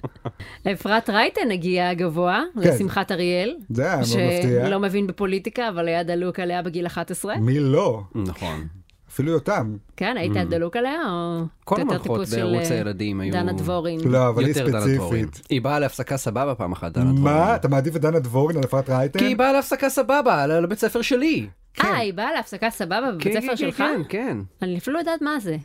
אפרת 0.73 1.11
רייטן 1.11 1.51
הגיעה 1.51 1.95
גבוה, 1.95 2.43
כן. 2.55 2.61
לשמחת 2.61 3.13
אריאל. 3.13 3.57
זה 3.71 3.83
היה 3.83 3.97
מאוד 3.97 4.05
מפתיע. 4.05 4.67
שלא 4.67 4.81
מבין 4.81 5.07
בפוליטיקה, 5.07 5.69
אבל 5.69 5.89
היה 5.89 6.03
דלוק 6.03 6.41
עליה 6.41 6.63
בגיל 6.63 6.87
11. 6.87 7.37
מי 7.37 7.61
לא? 7.61 8.03
נכון. 8.15 8.67
אפילו 9.13 9.33
יותם. 9.33 9.77
כן, 9.97 10.17
היית 10.17 10.37
דלוק 10.37 10.77
עליה, 10.77 11.01
או... 11.11 11.43
כל 11.65 11.77
של, 11.77 11.85
בערוץ 12.37 12.71
אה, 12.71 12.77
הילדים 12.77 13.21
היו... 13.21 13.33
דנה 13.33 13.53
דבורין. 13.53 14.01
לא, 14.05 14.29
אבל 14.29 14.45
היא. 14.45 14.55
ספציפית. 14.55 15.43
היא 15.51 15.63
באה 15.63 15.79
להפסקה 15.79 16.17
סבבה 16.17 16.55
פעם 16.55 16.73
אחת, 16.73 16.93
דנה 16.93 17.05
דבורין. 17.05 17.23
מה? 17.23 17.57
אתה 17.57 17.69
מעדיף 17.69 17.97
את 17.97 18.01
דנה 18.01 18.19
דבורין 18.19 18.57
על 18.57 18.65
אפרת 18.65 18.91
רייטן? 18.91 19.19
כי 19.19 19.25
היא 19.25 19.37
באה 19.37 19.53
להפסקה 19.53 19.89
סבבה, 19.89 20.47
לבית 20.47 20.79
ספר 20.79 21.03
שלי. 21.03 21.47
אה, 21.81 21.97
היא 21.97 22.15
באה 22.15 22.33
להפסקה 22.33 22.71
סבבה 22.71 23.01
בבית 23.13 23.23
כן, 23.23 23.41
ספר 23.41 23.49
כן, 23.49 23.57
שלך? 23.57 23.77
כן, 23.77 24.01
כן. 24.09 24.39
אני 24.63 24.79
אפילו 24.79 24.95
לא 24.95 24.99
יודעת 24.99 25.23
מה 25.23 25.41
זה. 25.41 25.57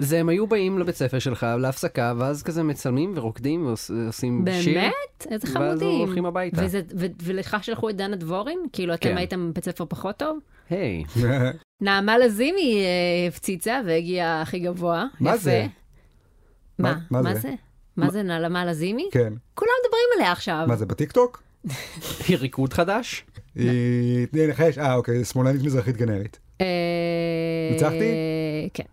זה 0.00 0.18
הם 0.20 0.28
היו 0.28 0.46
באים 0.46 0.78
לבית 0.78 0.94
ספר 0.96 1.18
שלך 1.18 1.46
להפסקה, 1.60 2.14
ואז 2.18 2.42
כזה 2.42 2.62
מצלמים 2.62 3.12
ורוקדים 3.16 3.66
ועושים 3.66 4.44
שיר. 4.62 4.74
באמת? 4.80 4.92
איזה 5.30 5.46
ואז 5.46 5.54
חמודים. 5.56 5.98
הולכים 5.98 6.26
הביתה. 6.26 6.64
וזה- 6.64 6.80
ו- 6.98 7.06
ולך 7.22 7.56
שלחו 7.62 7.90
את 7.90 7.96
דנה 7.96 8.16
דבורין? 8.16 8.58
כאילו 8.72 8.94
אתם 8.94 9.08
כן. 9.08 9.16
הייתם 9.16 9.50
בבית 9.50 9.64
ספר 9.64 9.84
פחות 9.88 10.16
טוב? 10.16 10.38
היי. 10.70 11.04
נעמה 11.80 12.18
לזימי 12.18 12.80
אה, 12.82 13.28
הפציצה 13.28 13.80
והגיעה 13.86 14.42
הכי 14.42 14.58
גבוה. 14.58 15.04
מה 15.20 15.30
יפה. 15.30 15.38
זה? 15.38 15.66
מה? 16.78 16.94
מה-? 17.10 17.34
זה? 17.34 17.54
מה 17.96 18.10
זה 18.10 18.22
נעמה 18.22 18.64
לזימי? 18.64 19.08
כן. 19.12 19.32
כולם 19.54 19.70
מדברים 19.84 20.04
עליה 20.16 20.32
עכשיו. 20.32 20.64
מה 20.68 20.76
זה, 20.76 20.86
בטיקטוק? 20.86 21.42
היא 22.28 22.36
ריקוד 22.36 22.72
חדש? 22.72 23.24
היא... 23.54 24.26
תני 24.26 24.40
לי 24.40 24.46
נחש. 24.46 24.78
אה, 24.78 24.94
אוקיי, 24.94 25.24
שמאלנית 25.24 25.62
מזרחית 25.62 25.96
גנרית. 25.96 26.38
אה, 26.60 26.66
ניצחתי? 27.72 28.12
כן. 28.74 28.84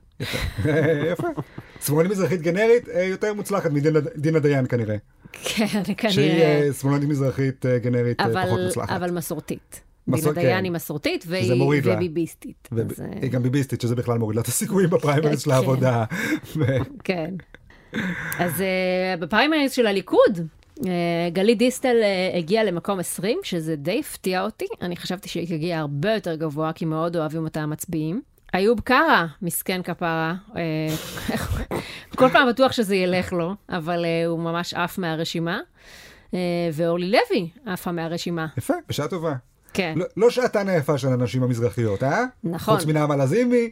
יפה. 1.11 1.27
שמאלנית 1.85 2.11
מזרחית 2.11 2.41
גנרית 2.41 2.89
אה, 2.89 3.03
יותר 3.03 3.33
מוצלחת 3.33 3.71
מדינה 3.71 4.39
דיין 4.39 4.67
כנראה. 4.67 4.95
כן, 5.43 5.65
שהיא 5.85 5.95
כנראה. 5.97 6.61
אה, 6.67 6.73
שמאלנית 6.73 7.09
מזרחית 7.09 7.65
גנרית 7.81 8.21
פחות 8.21 8.59
מוצלחת. 8.65 8.89
אבל 8.89 9.11
מסורתית. 9.11 9.81
מסור- 10.07 10.33
דינה 10.33 10.45
דיין 10.45 10.57
כן. 10.57 10.63
היא 10.63 10.71
מסורתית 10.71 11.25
והיא 11.27 11.51
אה, 11.51 13.05
היא 13.21 13.29
גם 13.31 13.43
ביביסטית, 13.43 13.81
שזה 13.81 13.95
בכלל 13.95 14.17
מוריד 14.17 14.35
לה 14.35 14.41
את 14.41 14.47
הסיכויים 14.47 14.89
בפריימריז 14.89 15.41
של 15.41 15.49
כן. 15.49 15.55
העבודה. 15.55 16.03
כן. 17.03 17.33
אז 18.39 18.63
בפריימריז 19.19 19.71
של 19.71 19.87
הליכוד, 19.87 20.47
גלית 21.33 21.57
דיסטל 21.57 21.95
uh, 22.01 22.37
הגיעה 22.37 22.63
למקום 22.63 22.99
20, 22.99 23.39
שזה 23.43 23.75
די 23.75 23.99
הפתיע 23.99 24.41
אותי. 24.41 24.65
אני 24.81 24.97
חשבתי 24.97 25.29
שהיא 25.29 25.47
תגיע 25.47 25.79
הרבה 25.79 26.13
יותר 26.13 26.35
גבוה, 26.35 26.73
כי 26.73 26.85
מאוד 26.85 27.17
אוהבים 27.17 27.43
אותה 27.43 27.59
המצביעים. 27.61 28.21
איוב 28.55 28.79
קרא, 28.79 29.25
מסכן 29.41 29.81
כפרה, 29.83 30.35
אה, 30.55 30.87
כל 32.17 32.29
פעם 32.29 32.49
בטוח 32.49 32.71
שזה 32.71 32.95
ילך 32.95 33.33
לו, 33.33 33.55
אבל 33.69 34.05
אה, 34.05 34.25
הוא 34.25 34.39
ממש 34.39 34.73
עף 34.73 34.97
מהרשימה. 34.97 35.59
אה, 36.33 36.39
ואורלי 36.73 37.11
לוי 37.11 37.49
עפה 37.65 37.91
מהרשימה. 37.91 38.47
יפה, 38.57 38.73
בשעה 38.89 39.07
טובה. 39.07 39.33
כן, 39.73 39.93
לא- 39.97 40.05
לא 40.17 40.29
שעתן 40.29 40.69
היפה 40.69 40.97
של 40.97 41.07
הנשים 41.07 41.43
המזרחיות, 41.43 42.03
אה? 42.03 42.23
נכון. 42.43 42.75
חוץ 42.75 42.85
מנעמה 42.85 43.15
לזימי, 43.15 43.69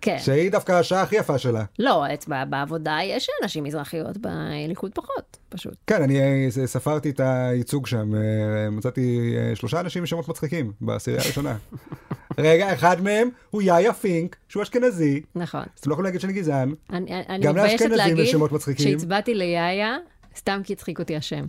כן. 0.00 0.18
שהיא 0.18 0.50
דווקא 0.50 0.72
השעה 0.72 1.02
הכי 1.02 1.16
יפה 1.16 1.38
שלה. 1.38 1.64
לא, 1.78 2.14
אצבע 2.14 2.44
בעבודה 2.44 2.98
יש 3.04 3.28
נשים 3.44 3.64
מזרחיות, 3.64 4.16
בליכוד 4.16 4.90
פחות, 4.94 5.36
פשוט. 5.48 5.74
כן, 5.86 6.02
אני 6.02 6.20
אה, 6.20 6.66
ספרתי 6.66 7.10
את 7.10 7.20
הייצוג 7.20 7.86
שם, 7.86 8.14
אה, 8.14 8.70
מצאתי 8.70 9.34
אה, 9.36 9.56
שלושה 9.56 9.80
אנשים 9.80 10.02
עם 10.02 10.06
שמות 10.06 10.28
מצחיקים 10.28 10.72
בעשירייה 10.80 11.22
הראשונה. 11.24 11.56
רגע, 12.38 12.74
אחד 12.74 13.00
מהם 13.00 13.28
הוא 13.50 13.62
יאיה 13.62 13.92
פינק, 13.92 14.36
שהוא 14.48 14.62
אשכנזי, 14.62 15.22
נכון. 15.34 15.60
אז 15.60 15.80
אתם 15.80 15.90
לא 15.90 15.94
יכולים 15.94 16.04
להגיד 16.04 16.20
שאני 16.20 16.32
גזען. 16.32 16.74
אני, 16.90 17.22
אני 17.28 17.44
גם 17.44 17.56
לאשכנזים 17.56 18.16
יש 18.16 18.30
שמות 18.30 18.52
מצחיקים. 18.52 18.90
שהצבעתי 18.90 19.34
ליאיה, 19.34 19.96
סתם 20.36 20.60
כי 20.64 20.72
הצחיק 20.72 20.98
אותי 20.98 21.16
השם. 21.16 21.44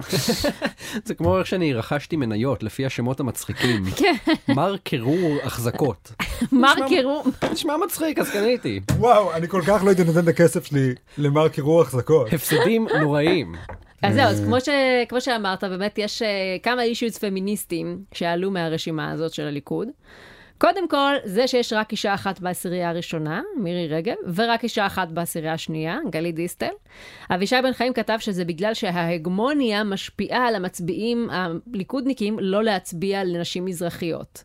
זה 1.06 1.14
כמו 1.16 1.40
איך 1.40 1.48
שאני 1.48 1.74
רכשתי 1.74 2.16
מניות 2.16 2.64
לפי 2.64 2.86
השמות 2.86 3.20
המצחיקים. 3.20 3.84
כן, 4.00 4.16
מר 4.48 4.78
קירור 4.78 5.38
החזקות. 5.44 6.12
מרקרו, 6.52 7.24
נשמע 7.52 7.78
מצחיק, 7.78 8.20
אז 8.20 8.30
קניתי. 8.30 8.80
וואו, 8.98 9.34
אני 9.34 9.48
כל 9.48 9.62
כך 9.68 9.84
לא 9.84 9.90
הייתי 9.90 10.04
נותן 10.04 10.20
את 10.20 10.28
הכסף 10.28 10.66
שלי 10.66 10.96
למר 11.18 11.50
קירור 11.50 11.82
החזקות. 11.82 12.34
הפסדים 12.34 12.88
נוראים. 13.00 13.56
אז 14.04 14.14
זהו, 14.16 14.26
אז 14.26 14.44
כמו, 14.46 14.62
ש, 14.62 14.70
כמו 15.10 15.22
שאמרת, 15.22 15.64
באמת 15.64 15.98
יש 15.98 16.22
אה, 16.22 16.28
כמה 16.64 16.84
אישיוס 16.84 17.18
פמיניסטיים 17.18 18.02
שעלו 18.14 18.52
מהרשימה 18.52 19.12
הזאת 19.12 19.34
של 19.34 19.44
הליכוד. 19.48 19.88
קודם 20.58 20.88
כל, 20.88 21.14
זה 21.24 21.48
שיש 21.48 21.74
רק 21.74 21.92
אישה 21.92 22.14
אחת 22.14 22.40
בעשירייה 22.40 22.90
הראשונה, 22.90 23.42
מירי 23.58 23.88
רגב, 23.88 24.16
ורק 24.36 24.64
אישה 24.64 24.86
אחת 24.86 25.08
בעשירייה 25.08 25.54
השנייה, 25.54 25.98
גלית 26.10 26.36
דיסטל. 26.36 26.72
אבישי 27.30 27.56
בן 27.64 27.74
חיים 27.74 27.94
כתב 27.94 28.18
שזה 28.20 28.46
בגלל 28.46 28.74
שההגמוניה 28.74 29.84
משפיעה 29.84 30.48
על 30.48 30.56
המצביעים 30.56 31.30
הליכודניקים 31.32 32.40
לא 32.40 32.64
להצביע 32.64 33.24
לנשים 33.24 33.66
מזרחיות. 33.66 34.44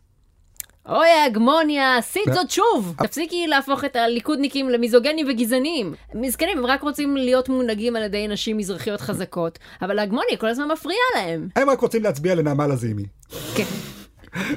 אוי, 0.89 1.07
ההגמוניה, 1.07 1.97
עשית 1.97 2.23
זאת 2.33 2.49
שוב! 2.49 2.95
תפסיקי 3.03 3.47
להפוך 3.47 3.83
את 3.83 3.95
הליכודניקים 3.95 4.69
למיזוגנים 4.69 5.27
וגזענים. 5.29 5.93
מסכנים, 6.13 6.57
הם 6.57 6.65
רק 6.65 6.81
רוצים 6.81 7.17
להיות 7.17 7.49
מונהגים 7.49 7.95
על 7.95 8.03
ידי 8.03 8.27
נשים 8.27 8.57
מזרחיות 8.57 9.01
חזקות, 9.01 9.59
אבל 9.81 9.99
ההגמוניה 9.99 10.37
כל 10.37 10.47
הזמן 10.47 10.67
מפריעה 10.71 10.99
להם. 11.15 11.49
הם 11.55 11.69
רק 11.69 11.79
רוצים 11.79 12.03
להצביע 12.03 12.35
לנעמה 12.35 12.67
לזימי. 12.67 13.05
כן, 13.55 13.63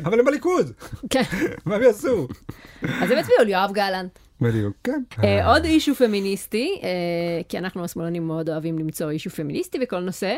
אבל 0.04 0.20
הם 0.20 0.24
בליכוד, 0.24 0.72
כן. 1.10 1.22
מה 1.66 1.74
הם 1.74 1.82
יעשו? 1.82 2.28
אז 2.82 3.10
הם 3.10 3.18
הצביעו 3.18 3.44
ליואב 3.44 3.72
גלנט. 3.72 4.18
בדיוק, 4.40 4.76
כן. 4.84 5.02
אה, 5.24 5.52
עוד 5.52 5.64
אישו 5.64 5.94
פמיניסטי, 5.94 6.80
אה, 6.82 6.88
כי 7.48 7.58
אנחנו 7.58 7.84
השמאלנים 7.84 8.26
מאוד 8.26 8.48
אוהבים 8.50 8.78
למצוא 8.78 9.10
אישו 9.10 9.30
פמיניסטי 9.30 9.78
בכל 9.78 10.00
נושא, 10.00 10.36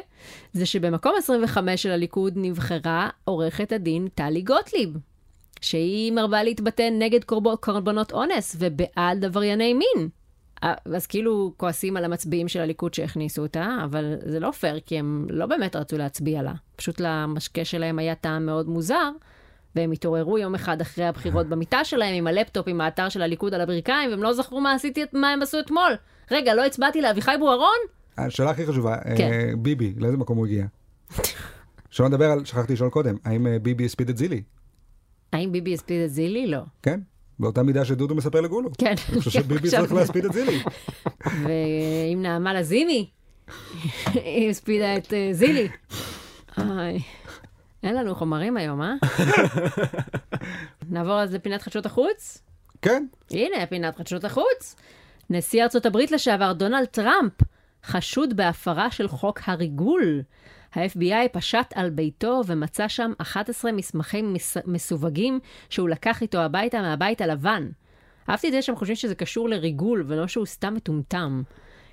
זה 0.53 0.67
שבמקום 0.67 1.13
25 1.19 1.83
של 1.83 1.91
הליכוד 1.91 2.33
נבחרה 2.37 3.09
עורכת 3.25 3.73
הדין 3.73 4.09
טלי 4.15 4.43
גוטליב, 4.43 4.91
שהיא 5.61 6.13
מרבה 6.13 6.43
להתבטא 6.43 6.89
נגד 6.93 7.25
קורב- 7.25 7.55
קורבנות 7.61 8.13
אונס 8.13 8.57
ובעד 8.59 9.25
עברייני 9.25 9.75
מין. 9.75 10.09
אה, 10.65 10.75
אז 10.95 11.07
כאילו 11.07 11.53
כועסים 11.57 11.97
על 11.97 12.05
המצביעים 12.05 12.49
של 12.49 12.61
הליכוד 12.61 12.95
שהכניסו 12.95 13.43
אותה, 13.43 13.77
אבל 13.85 14.15
זה 14.27 14.41
לא 14.41 14.51
פייר, 14.51 14.81
כי 14.87 14.99
הם 14.99 15.27
לא 15.31 15.47
באמת 15.47 15.77
רצו 15.77 15.99
להצביע 15.99 16.43
לה. 16.43 16.53
פשוט 16.77 17.01
למשקה 17.01 17.65
שלהם 17.65 17.99
היה 17.99 18.15
טעם 18.15 18.47
מאוד 18.47 18.69
מוזר, 18.69 19.11
והם 19.77 19.93
התעוררו 19.93 20.39
יום 20.39 20.55
אחד 20.55 20.81
אחרי 20.81 21.05
הבחירות 21.05 21.47
במיטה 21.51 21.85
שלהם 21.85 22.15
עם 22.15 22.27
הלפטופ 22.27 22.69
עם 22.69 22.81
האתר 22.81 23.09
של 23.09 23.23
הליכוד 23.23 23.55
על 23.55 23.61
הברכיים, 23.61 24.11
והם 24.11 24.23
לא 24.23 24.33
זכרו 24.33 24.61
מה 24.61 24.73
עשיתי, 24.73 25.05
מה 25.13 25.31
הם 25.31 25.43
עשו 25.43 25.61
אתמול. 25.61 25.93
רגע, 26.31 26.55
לא 26.55 26.65
הצבעתי 26.67 27.03
לאביחי 27.03 27.35
בוארון? 27.39 27.79
השאלה 28.19 28.51
הכי 28.51 28.67
חשובה, 28.67 28.95
אה, 28.95 29.17
כן. 29.17 29.31
ביבי, 29.59 29.95
לאיזה 29.97 30.17
מקום 30.17 30.39
הוא 30.39 30.47
הגיע? 30.47 30.67
שלא 31.91 32.09
נדבר 32.09 32.31
על, 32.31 32.45
שכחתי 32.45 32.73
לשאול 32.73 32.91
קודם, 32.91 33.17
האם 33.25 33.47
אה, 33.47 33.59
ביבי 33.59 33.85
הספיד 33.85 34.09
את 34.09 34.17
זילי? 34.17 34.43
האם 35.33 35.53
ביבי 35.53 35.75
הספיד 35.75 36.01
את 36.05 36.11
זילי? 36.11 36.47
לא. 36.47 36.61
כן? 36.83 37.01
באותה 37.41 37.63
מידה 37.63 37.85
שדודו 37.85 38.15
מספר 38.15 38.41
לגולו. 38.41 38.71
כן. 38.79 38.95
אני 39.13 39.21
חושב 39.21 39.31
שביבי 39.31 39.69
צריך 39.69 39.93
להספיד 39.93 40.25
את 40.25 40.33
זילי. 40.33 40.63
ועם 41.25 42.23
נעמה 42.23 42.55
לזימי, 42.55 43.11
היא 44.15 44.51
הספידה 44.51 44.97
את 44.97 45.13
אה, 45.13 45.29
זילי. 45.33 45.69
אין 47.83 47.95
לנו 47.95 48.15
חומרים 48.15 48.57
היום, 48.57 48.83
אה? 48.83 48.95
נעבור 50.91 51.21
אז 51.21 51.35
לפינת 51.35 51.63
חדשות 51.63 51.87
החוץ? 51.87 52.43
כן, 52.83 53.07
הנה, 53.31 53.67
פינת 53.67 53.97
חדשות 53.97 54.25
החוץ. 54.25 54.77
נשיא 55.31 55.63
ארצות 55.63 55.87
הברית 55.87 56.11
לשעבר 56.11 56.53
דונלד 56.53 56.85
טראמפ 56.85 57.33
חשוד 57.85 58.37
בהפרה 58.37 58.91
של 58.91 59.09
חוק 59.09 59.41
הריגול. 59.47 60.23
ה-FBI 60.75 61.29
פשט 61.33 61.73
על 61.75 61.91
ביתו 61.91 62.41
ומצא 62.47 62.89
שם 62.89 63.13
11 63.19 63.73
מסמכים 63.73 64.33
מס... 64.33 64.57
מסווגים 64.67 65.41
שהוא 65.71 65.89
לקח 65.89 66.23
איתו 66.23 66.39
הביתה 66.39 66.83
מהבית 66.83 67.21
הלבן. 67.21 67.69
אהבתי 68.31 68.49
את 68.49 68.53
זה 68.53 68.63
שהם 68.63 68.77
חושבים 68.77 68.97
שזה 68.97 69.15
קשור 69.15 69.49
לריגול 69.49 70.05
ולא 70.07 70.27
שהוא 70.27 70.47
סתם 70.47 70.75
מטומטם. 70.75 71.43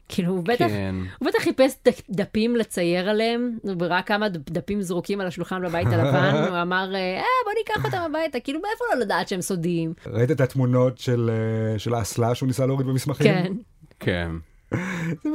כאילו, 0.10 0.34
הוא 0.34 0.44
בטח, 0.44 0.68
כן. 0.68 0.96
הוא 1.20 1.28
בטח 1.28 1.40
חיפש 1.40 1.76
דפים 2.10 2.56
לצייר 2.56 3.10
עליהם, 3.10 3.58
הוא 3.64 3.74
ראה 3.80 4.02
כמה 4.02 4.30
דפים 4.30 4.82
זרוקים 4.82 5.22
על 5.22 5.28
השולחן 5.28 5.62
בבית 5.62 5.88
הלבן, 5.88 6.34
הוא 6.50 6.62
אמר, 6.62 6.96
אה, 6.96 7.22
בוא 7.46 7.54
ניקח 7.58 7.86
אותם 7.86 7.98
הביתה, 8.06 8.40
כאילו, 8.40 8.60
מאיפה 8.60 8.84
לא 8.94 9.00
לדעת 9.00 9.28
שהם 9.28 9.42
סודיים? 9.42 9.94
ראית 10.06 10.32
את 10.32 10.42
התמונות 10.42 10.98
של, 10.98 11.30
אה, 11.34 11.80
של 11.80 11.94
האסלה 11.94 12.36
שהוא 12.36 12.48
ניסה 12.48 12.66
להוריד 12.66 12.88
במסמכים? 12.88 13.34
כן. 13.34 13.54
כן. 14.00 14.32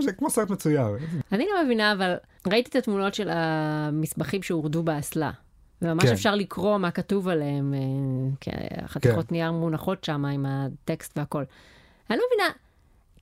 זה 0.00 0.12
כמו 0.12 0.30
סרט 0.30 0.50
מצויר. 0.50 0.86
אני 1.32 1.46
לא 1.54 1.64
מבינה, 1.64 1.92
אבל 1.92 2.14
ראיתי 2.46 2.70
את 2.70 2.76
התמונות 2.76 3.14
של 3.14 3.28
המסמכים 3.32 4.42
שהורדו 4.42 4.82
באסלה. 4.82 5.30
וממש 5.82 6.04
כן. 6.04 6.12
אפשר 6.12 6.34
לקרוא 6.34 6.78
מה 6.78 6.90
כתוב 6.90 7.28
עליהם, 7.28 7.74
אה, 7.74 8.84
החתיכות 8.84 9.26
כן. 9.26 9.34
נייר 9.34 9.52
מונחות 9.52 10.04
שם 10.04 10.24
עם 10.24 10.46
הטקסט 10.48 11.18
והכל. 11.18 11.44
אני 12.10 12.18
לא 12.18 12.24
מבינה, 12.32 12.52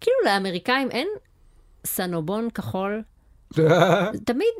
כאילו 0.00 0.16
לאמריקאים 0.24 0.90
אין 0.90 1.08
סנובון 1.86 2.50
כחול, 2.50 3.02
תמיד 4.28 4.54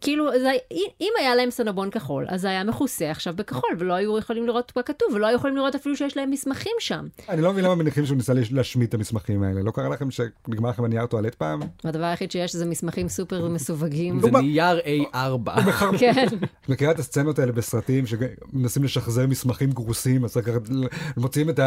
כאילו, 0.00 0.30
זה, 0.38 0.52
אם 1.00 1.12
היה 1.18 1.34
להם 1.34 1.50
סנבון 1.50 1.90
כחול, 1.90 2.26
אז 2.28 2.40
זה 2.40 2.48
היה 2.48 2.64
מכוסה 2.64 3.10
עכשיו 3.10 3.34
בכחול, 3.36 3.70
ולא 3.78 3.94
היו 3.94 4.18
יכולים 4.18 4.46
לראות 4.46 4.72
מה 4.76 4.82
כתוב, 4.82 5.08
ולא 5.14 5.26
היו 5.26 5.36
יכולים 5.36 5.56
לראות 5.56 5.74
אפילו 5.74 5.96
שיש 5.96 6.16
להם 6.16 6.30
מסמכים 6.30 6.72
שם. 6.78 7.06
אני 7.28 7.42
לא 7.42 7.52
מבין 7.52 7.64
למה 7.64 7.74
מניחים 7.74 8.06
שהוא 8.06 8.16
ניסה 8.16 8.32
להשמיט 8.50 8.88
את 8.88 8.94
המסמכים 8.94 9.42
האלה. 9.42 9.62
לא 9.62 9.70
קרה 9.70 9.88
לכם 9.88 10.10
שנגמר 10.10 10.68
לכם 10.68 10.84
הנייר 10.84 11.06
טואלט 11.06 11.34
פעם? 11.34 11.60
הדבר 11.84 12.04
היחיד 12.04 12.30
שיש 12.30 12.56
זה 12.56 12.66
מסמכים 12.66 13.08
סופר 13.08 13.48
מסווגים. 13.54 14.20
זה 14.20 14.30
נייר 14.30 14.78
A4. 14.78 15.50
כן. 15.98 16.26
את 16.62 16.68
מכירה 16.68 16.90
את 16.90 16.98
הסצנות 16.98 17.38
האלה 17.38 17.52
בסרטים 17.52 18.04
שמנסים 18.06 18.84
לשחזר 18.84 19.26
מסמכים 19.26 19.70
גרוסים, 19.70 20.24
אז 20.24 20.36
מוציאים 21.16 21.50
את 21.50 21.60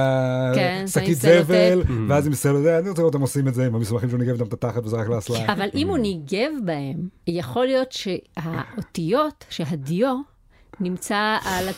כן, 0.56 0.82
השקית 0.86 1.18
זבל, 1.18 1.84
ואז 2.08 2.28
הם 2.28 2.34
סלוטייפ, 2.34 2.82
אני 2.82 2.90
רוצה 2.90 3.02
לראות 3.02 3.14
אותם 3.14 3.22
עושים 3.22 3.48
את 3.48 3.54
זה 3.54 3.66
עם 3.66 3.76
המסמכים 3.76 4.10
שהוא 4.10 4.20
ניגב 4.20 4.32
אותם 4.32 4.46
את 4.46 4.54
התחת 4.54 4.86
וזרק 4.86 5.10
לאסלה. 5.10 5.54
אבל 5.54 5.68
אם 5.76 5.88
הוא 5.88 5.98
ניגב 5.98 6.52
בהם, 6.66 7.08
יכול 7.28 7.66
להיות 7.66 7.92
שהאותיות, 8.08 9.46
שהדיו, 9.50 10.22
נמצא 10.80 11.38
על... 11.46 11.70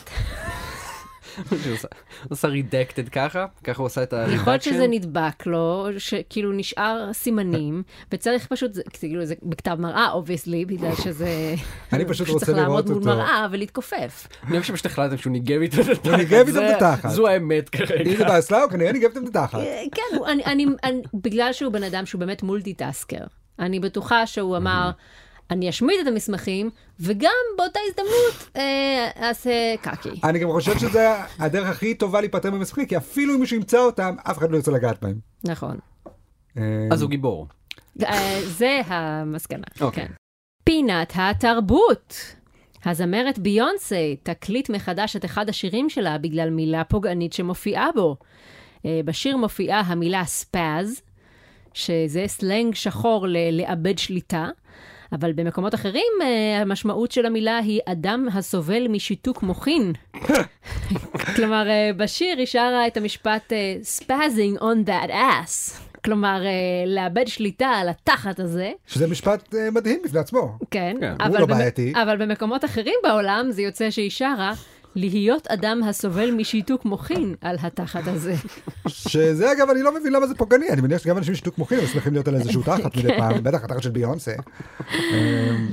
עושה 2.30 2.48
רידקטד 2.48 3.08
ככה, 3.08 3.46
ככה 3.64 3.78
הוא 3.78 3.86
עושה 3.86 4.02
את 4.02 4.12
הרידקשן. 4.12 4.40
יכול 4.40 4.52
להיות 4.52 4.62
שזה 4.62 4.86
נדבק 4.88 5.46
לו, 5.46 5.86
שכאילו 5.98 6.52
נשאר 6.52 7.10
סימנים, 7.12 7.82
וצריך 8.12 8.46
פשוט, 8.46 8.70
כאילו 8.92 9.24
זה 9.24 9.34
בכתב 9.42 9.76
מראה, 9.80 10.10
obviously, 10.10 10.64
בגלל 10.64 10.94
שזה... 10.94 11.54
אני 11.92 12.04
פשוט 12.04 12.28
רוצה 12.28 12.52
לראות 12.52 12.68
אותו. 12.68 13.00
צריך 13.00 13.06
לעמוד 13.06 13.06
מול 13.06 13.24
מראה 13.24 13.46
ולהתכופף. 13.50 14.28
אני 14.48 14.60
חושב 14.60 14.72
שפשוט 14.72 14.86
החלטתם 14.86 15.16
שהוא 15.16 15.32
ניגב 15.32 15.60
איתו 15.60 15.80
את 15.80 15.88
התחת. 15.88 16.06
הוא 16.06 16.16
ניגב 16.16 16.46
איתו 16.46 16.60
את 16.60 16.82
התחת. 16.82 17.10
זו 17.10 17.28
האמת 17.28 17.68
כרגע. 17.68 18.10
אם 18.10 18.16
זה 18.16 18.24
באסלה, 18.24 18.62
הוא 18.62 18.70
כנראה 18.70 18.92
ניגב 18.92 19.08
איתו 19.16 19.20
את 19.20 19.36
התחת. 19.36 19.58
כן, 19.94 20.18
בגלל 21.14 21.52
שהוא 21.52 21.72
בן 21.72 21.82
אדם 21.82 22.06
שהוא 22.06 22.18
באמת 22.18 22.42
multitasker. 22.42 23.24
אני 23.58 23.80
בטוחה 23.80 24.26
שהוא 24.26 24.56
אמר... 24.56 24.90
אני 25.50 25.70
אשמיד 25.70 25.96
את 26.02 26.06
המסמכים, 26.06 26.70
וגם 27.00 27.30
באותה 27.56 27.80
הזדמנות 27.88 28.56
אה, 28.56 29.10
אעשה 29.16 29.74
קקי. 29.82 30.20
אני 30.24 30.38
גם 30.38 30.50
חושב 30.50 30.78
שזה 30.78 31.08
הדרך 31.38 31.68
הכי 31.68 31.94
טובה 31.94 32.20
להיפטר 32.20 32.50
ממסמכים, 32.50 32.86
כי 32.86 32.96
אפילו 32.96 33.34
אם 33.34 33.40
מישהו 33.40 33.56
ימצא 33.56 33.78
אותם, 33.78 34.16
אף 34.30 34.38
אחד 34.38 34.50
לא 34.50 34.56
ירצה 34.56 34.70
לגעת 34.70 35.02
בהם. 35.02 35.18
נכון. 35.44 35.78
אה, 36.58 36.62
אז 36.92 37.02
הוא 37.02 37.10
גיבור. 37.10 37.46
אה, 38.02 38.40
זה 38.44 38.80
המסקנה, 38.86 39.64
אוקיי. 39.80 40.06
כן. 40.06 40.12
פינת 40.64 41.12
התרבות. 41.16 42.14
הזמרת 42.84 43.38
ביונסה 43.38 44.14
תקליט 44.22 44.70
מחדש 44.70 45.16
את 45.16 45.24
אחד 45.24 45.48
השירים 45.48 45.90
שלה 45.90 46.18
בגלל 46.18 46.50
מילה 46.50 46.84
פוגענית 46.84 47.32
שמופיעה 47.32 47.88
בו. 47.94 48.16
בשיר 49.04 49.36
מופיעה 49.36 49.80
המילה 49.80 50.24
ספאז, 50.24 51.02
שזה 51.74 52.24
סלנג 52.26 52.74
שחור 52.74 53.26
ללאבד 53.28 53.98
שליטה. 53.98 54.48
אבל 55.12 55.32
במקומות 55.32 55.74
אחרים 55.74 56.12
אה, 56.22 56.60
המשמעות 56.60 57.12
של 57.12 57.26
המילה 57.26 57.58
היא 57.58 57.80
אדם 57.86 58.26
הסובל 58.34 58.88
משיתוק 58.88 59.42
מוחין. 59.42 59.92
כלומר, 61.36 61.68
אה, 61.68 61.90
בשיר 61.96 62.38
היא 62.38 62.46
שרה 62.46 62.86
את 62.86 62.96
המשפט 62.96 63.52
אה, 63.52 63.76
spazzing 63.98 64.60
on 64.60 64.88
that 64.88 65.10
ass. 65.10 65.80
כלומר, 66.04 66.42
לאבד 66.86 67.26
שליטה 67.26 67.66
על 67.66 67.88
התחת 67.88 68.40
הזה. 68.40 68.72
שזה 68.86 69.06
משפט 69.06 69.54
מדהים 69.72 70.00
בפני 70.04 70.20
עצמו. 70.20 70.58
כן, 70.70 70.96
כן. 71.00 71.14
אבל, 71.20 71.30
הוא 71.30 71.38
לא 71.38 71.46
בעייתי. 71.46 71.92
אבל 72.02 72.16
במקומות 72.16 72.64
אחרים 72.64 72.94
בעולם 73.02 73.46
זה 73.50 73.62
יוצא 73.62 73.90
שהיא 73.90 74.10
שרה 74.10 74.52
להיות 74.94 75.46
אדם 75.46 75.82
הסובל 75.82 76.30
משיתוק 76.30 76.84
מוחין 76.84 77.34
על 77.40 77.56
התחת 77.62 78.06
הזה. 78.06 78.34
שזה 78.88 79.52
אגב, 79.52 79.70
אני 79.70 79.82
לא 79.82 80.00
מבין 80.00 80.12
למה 80.12 80.26
זה 80.26 80.34
פוגעני, 80.34 80.70
אני 80.70 80.80
מניח 80.80 81.02
שגם 81.02 81.18
אנשים 81.18 81.34
שיתוק 81.34 81.58
מוחין, 81.58 81.78
הם 81.78 81.86
שמחים 81.86 82.12
להיות 82.12 82.28
על 82.28 82.34
איזשהו 82.34 82.62
תחת 82.66 82.96
מדי 82.96 83.08
פעם, 83.18 83.42
בטח 83.42 83.64
התחת 83.64 83.82
של 83.82 83.90
ביונסה. 83.90 84.32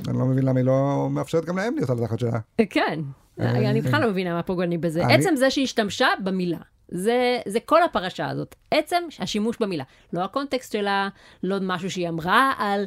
אני 0.07 0.17
לא 0.17 0.25
מבין 0.25 0.45
למה 0.45 0.59
היא 0.59 0.65
לא 0.65 1.07
מאפשרת 1.11 1.45
גם 1.45 1.57
להם 1.57 1.75
להיות 1.75 1.89
על 1.89 2.03
התחת 2.03 2.19
שלה. 2.19 2.39
כן, 2.69 2.99
אני 3.39 3.81
בכלל 3.81 4.01
לא 4.01 4.09
מבינה 4.09 4.33
מה 4.33 4.43
פוגעני 4.43 4.77
בזה. 4.77 5.05
עצם 5.07 5.35
זה 5.35 5.49
שהיא 5.49 5.63
השתמשה 5.63 6.07
במילה. 6.23 6.57
זה, 6.91 7.39
זה 7.47 7.59
כל 7.59 7.83
הפרשה 7.83 8.29
הזאת, 8.29 8.55
עצם 8.71 9.03
השימוש 9.19 9.57
במילה. 9.59 9.83
לא 10.13 10.23
הקונטקסט 10.23 10.71
שלה, 10.71 11.09
לא 11.43 11.57
משהו 11.61 11.91
שהיא 11.91 12.09
אמרה 12.09 12.53
על 12.57 12.85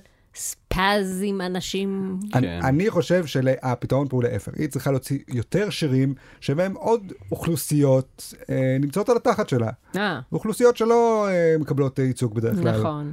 ספאז 0.72 1.22
עם 1.24 1.40
אנשים. 1.40 2.18
אני, 2.34 2.46
כן. 2.46 2.60
אני 2.62 2.90
חושב 2.90 3.26
שהפתרון 3.26 4.08
פה 4.08 4.16
הוא 4.16 4.22
להפך. 4.22 4.52
היא 4.58 4.68
צריכה 4.68 4.90
להוציא 4.90 5.18
יותר 5.28 5.70
שירים 5.70 6.14
שבהם 6.40 6.74
עוד 6.74 7.12
אוכלוסיות 7.32 8.34
אה, 8.50 8.76
נמצאות 8.80 9.08
על 9.08 9.16
התחת 9.16 9.48
שלה. 9.48 9.70
אה. 9.96 10.20
אוכלוסיות 10.32 10.76
שלא 10.76 11.28
אה, 11.28 11.56
מקבלות 11.60 11.98
ייצוג 11.98 12.34
בדרך 12.34 12.58
כלל. 12.58 12.80
נכון. 12.80 13.12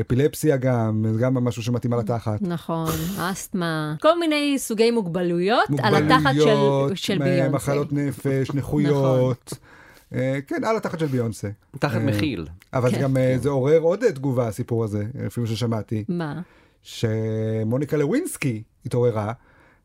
אפילפסיה 0.00 0.56
גם, 0.56 1.04
זה 1.12 1.20
גם 1.20 1.34
משהו 1.34 1.62
שמתאים 1.62 1.92
על 1.92 2.00
התחת. 2.00 2.42
נכון, 2.42 2.90
אסתמה, 3.18 3.94
כל 4.00 4.18
מיני 4.18 4.58
סוגי 4.58 4.90
מוגבלויות, 4.90 5.70
מוגבלויות 5.70 6.10
על 6.10 6.12
התחת 6.12 6.34
של, 6.34 6.94
של 6.94 7.18
ביונסה. 7.18 7.48
מחלות 7.48 7.92
נפש, 7.92 8.50
נכויות. 8.54 9.52
נכון. 9.52 10.20
כן, 10.46 10.64
על 10.64 10.76
התחת 10.76 10.98
של 10.98 11.06
ביונסה. 11.06 11.48
תחת 11.78 12.00
מכיל. 12.00 12.46
אבל 12.72 12.90
כן. 12.90 13.00
גם 13.00 13.16
זה 13.36 13.48
עורר 13.48 13.78
עוד 13.78 14.10
תגובה, 14.10 14.48
הסיפור 14.48 14.84
הזה, 14.84 15.04
לפי 15.24 15.40
מה 15.40 15.46
ששמעתי. 15.46 16.04
מה? 16.08 16.40
שמוניקה 16.82 17.96
לווינסקי 17.96 18.62
התעוררה 18.86 19.32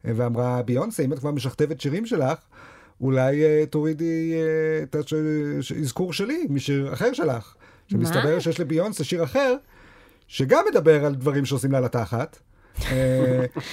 ואמרה, 0.03 0.62
ביונסה, 0.62 1.03
אם 1.03 1.13
את 1.13 1.19
כבר 1.19 1.31
משכתבת 1.31 1.81
שירים 1.81 2.05
שלך, 2.05 2.39
אולי 3.01 3.43
uh, 3.43 3.67
תורידי 3.69 4.34
uh, 4.34 4.84
את 4.84 4.95
האזכור 5.75 6.13
שלי 6.13 6.47
משיר 6.49 6.93
אחר 6.93 7.13
שלך. 7.13 7.55
שמסתבר 7.88 8.39
שיש 8.39 8.60
לביונסה 8.60 9.03
שיר 9.03 9.23
אחר, 9.23 9.55
שגם 10.27 10.63
מדבר 10.71 11.05
על 11.05 11.15
דברים 11.15 11.45
שעושים 11.45 11.71
לה 11.71 11.79
לתחת. 11.79 12.38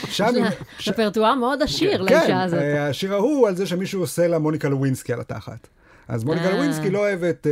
שם... 0.08 0.32
רפרטואר 0.86 1.34
מאוד 1.34 1.62
עשיר 1.62 2.02
לאישה 2.02 2.26
כן, 2.26 2.36
הזאת. 2.36 2.58
כן, 2.58 2.86
השיר 2.90 3.14
ההוא 3.14 3.48
על 3.48 3.56
זה 3.56 3.66
שמישהו 3.66 4.00
עושה 4.00 4.28
לה 4.28 4.38
מוניקה 4.38 4.68
לווינסקי 4.68 5.12
על 5.12 5.20
התחת. 5.20 5.68
אז 6.08 6.24
מוניקה 6.24 6.50
לווינסקי 6.50 6.90
לא 6.90 6.98
אוהבת 6.98 7.46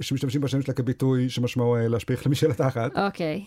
שמשתמשים 0.00 0.40
בשם 0.40 0.62
שלה 0.62 0.74
כביטוי 0.74 1.28
שמשמעו 1.28 1.76
להשפיך 1.80 2.26
למי 2.26 2.34
שלתחת. 2.34 2.90
אוקיי. 2.96 3.44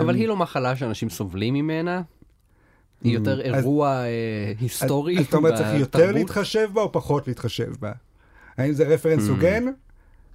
אבל 0.00 0.14
היא 0.14 0.28
לא 0.28 0.36
מחלה 0.36 0.76
שאנשים 0.76 1.10
סובלים 1.10 1.54
ממנה? 1.54 2.02
היא 3.02 3.14
יותר 3.14 3.40
אירוע 3.40 4.02
היסטורי 4.60 5.14
בתרבות? 5.14 5.20
אז 5.20 5.28
אתה 5.28 5.36
אומר, 5.36 5.56
צריך 5.56 5.80
יותר 5.80 6.12
להתחשב 6.12 6.68
בה 6.72 6.82
או 6.82 6.92
פחות 6.92 7.28
להתחשב 7.28 7.72
בה? 7.80 7.92
האם 8.58 8.72
זה 8.72 8.84
רפרנס 8.84 9.28
הוגן? 9.28 9.64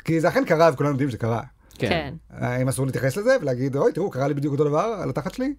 כי 0.06 0.20
זה 0.20 0.30
אכן 0.30 0.46
קרה 0.46 0.70
וכולנו 0.74 0.92
יודעים 0.92 1.10
שזה 1.10 1.18
קרה. 1.18 1.42
כן. 1.78 2.14
האם 2.30 2.68
אסור 2.68 2.86
להתייחס 2.86 3.18
לזה 3.18 3.38
ולהגיד, 3.42 3.76
אוי, 3.76 3.94
תראו, 3.94 4.10
קרה 4.10 4.28
לי 4.28 4.34
בדיוק 4.34 4.52
אותו 4.52 4.64
דבר 4.64 5.00
על 5.04 5.10
התחת 5.10 5.34
שלי? 5.34 5.54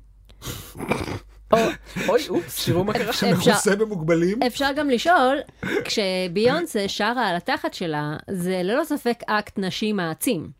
אוי, 2.09 2.29
אופס, 2.29 2.67
תראו 2.67 2.85
מה 2.85 2.93
קרה. 2.93 3.13
שמכוסה 3.13 3.77
במוגבלים. 3.77 4.43
אפשר 4.43 4.69
גם 4.77 4.91
לשאול, 4.91 5.39
כשביונסה 5.85 6.89
שרה 6.89 7.29
על 7.29 7.37
התחת 7.37 7.75
שלה, 7.75 8.17
זה 8.31 8.61
ללא 8.65 8.85
ספק 8.85 9.23
אקט 9.27 9.59
נשי 9.59 9.93
מעצים. 9.93 10.51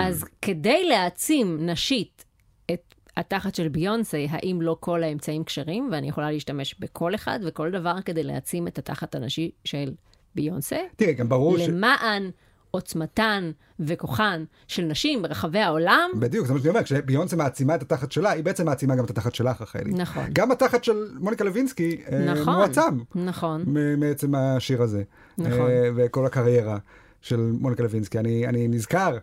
אז 0.00 0.24
כדי 0.42 0.84
להעצים 0.88 1.66
נשית 1.66 2.24
את 2.72 2.94
התחת 3.16 3.54
של 3.54 3.68
ביונסה, 3.68 4.24
האם 4.28 4.62
לא 4.62 4.76
כל 4.80 5.02
האמצעים 5.02 5.44
כשרים, 5.44 5.88
ואני 5.92 6.08
יכולה 6.08 6.30
להשתמש 6.30 6.74
בכל 6.78 7.14
אחד 7.14 7.38
וכל 7.42 7.70
דבר 7.70 7.94
כדי 8.04 8.22
להעצים 8.22 8.68
את 8.68 8.78
התחת 8.78 9.14
הנשי 9.14 9.50
של 9.64 9.92
ביונסה? 10.34 10.78
תראה, 10.96 11.12
גם 11.12 11.28
ברור 11.28 11.58
ש... 11.58 11.60
למען 11.60 12.30
עוצמתן 12.74 13.50
וכוחן 13.80 14.44
של 14.68 14.82
נשים 14.82 15.22
ברחבי 15.22 15.58
העולם. 15.58 16.10
בדיוק, 16.18 16.46
זה 16.46 16.52
מה 16.52 16.58
שאני 16.58 16.68
אומר, 16.68 16.82
כשביונסה 16.82 17.36
מעצימה 17.36 17.74
את 17.74 17.82
התחת 17.82 18.12
שלה, 18.12 18.30
היא 18.30 18.44
בעצם 18.44 18.66
מעצימה 18.66 18.96
גם 18.96 19.04
את 19.04 19.10
התחת 19.10 19.34
שלך, 19.34 19.62
רחלי. 19.62 19.92
נכון. 19.92 20.24
גם 20.32 20.52
התחת 20.52 20.84
של 20.84 21.08
מוניקה 21.18 21.44
לוינסקי 21.44 22.02
נכון, 22.26 22.54
מועצם. 22.54 22.98
נכון. 23.14 23.64
מעצם 23.98 24.34
השיר 24.34 24.82
הזה. 24.82 25.02
נכון. 25.38 25.70
וכל 25.96 26.26
הקריירה 26.26 26.78
של 27.20 27.50
מוניקה 27.60 27.82
לוינסקי. 27.82 28.18
אני, 28.18 28.46
אני 28.46 28.68
נזכר 28.68 29.18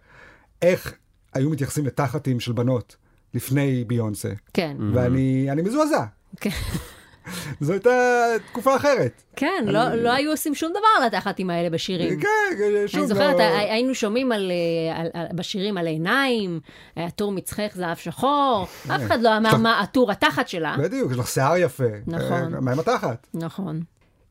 איך 0.61 0.93
היו 1.33 1.49
מתייחסים 1.49 1.85
לתחתים 1.85 2.39
של 2.39 2.51
בנות 2.51 2.95
לפני 3.33 3.83
ביונסה. 3.83 4.31
כן. 4.53 4.77
ואני 4.93 5.61
מזועזע. 5.63 6.05
כן. 6.39 6.49
זו 7.61 7.73
הייתה 7.73 7.89
תקופה 8.47 8.75
אחרת. 8.75 9.21
כן, 9.35 9.63
לא, 9.67 9.95
לא 9.95 10.11
היו 10.11 10.31
עושים 10.31 10.55
שום 10.55 10.71
דבר 10.71 10.87
על 10.97 11.03
התחתים 11.03 11.49
האלה 11.49 11.69
בשירים. 11.69 12.19
כן, 12.19 12.27
שוב. 12.87 12.99
אני 12.99 13.07
זוכרת, 13.07 13.35
לא... 13.37 13.43
היינו 13.43 13.95
שומעים 13.95 14.31
על, 14.31 14.51
על, 14.95 15.07
על, 15.13 15.25
בשירים 15.33 15.77
על 15.77 15.87
עיניים, 15.87 16.59
עטור 16.95 17.31
מצחך 17.31 17.71
זהב 17.73 17.97
שחור, 17.97 18.67
אף 18.95 19.01
אחד 19.05 19.21
לא 19.21 19.37
אמר 19.37 19.57
מה 19.63 19.81
עטור 19.81 20.11
התחת 20.11 20.47
שלה. 20.47 20.75
בדיוק, 20.79 21.11
יש 21.11 21.17
לך 21.17 21.27
שיער 21.27 21.57
יפה. 21.57 21.83
נכון. 22.07 22.53
מה 22.61 22.71
עם 22.71 22.79
התחת? 22.79 23.27
נכון. 23.33 23.81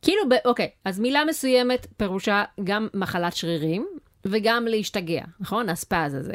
כאילו, 0.01 0.29
ב, 0.29 0.33
אוקיי, 0.45 0.69
אז 0.85 0.99
מילה 0.99 1.25
מסוימת 1.25 1.87
פירושה 1.97 2.43
גם 2.63 2.87
מחלת 2.93 3.35
שרירים 3.35 3.87
וגם 4.25 4.65
להשתגע, 4.67 5.23
נכון? 5.39 5.69
הספאז 5.69 6.15
הזה, 6.15 6.33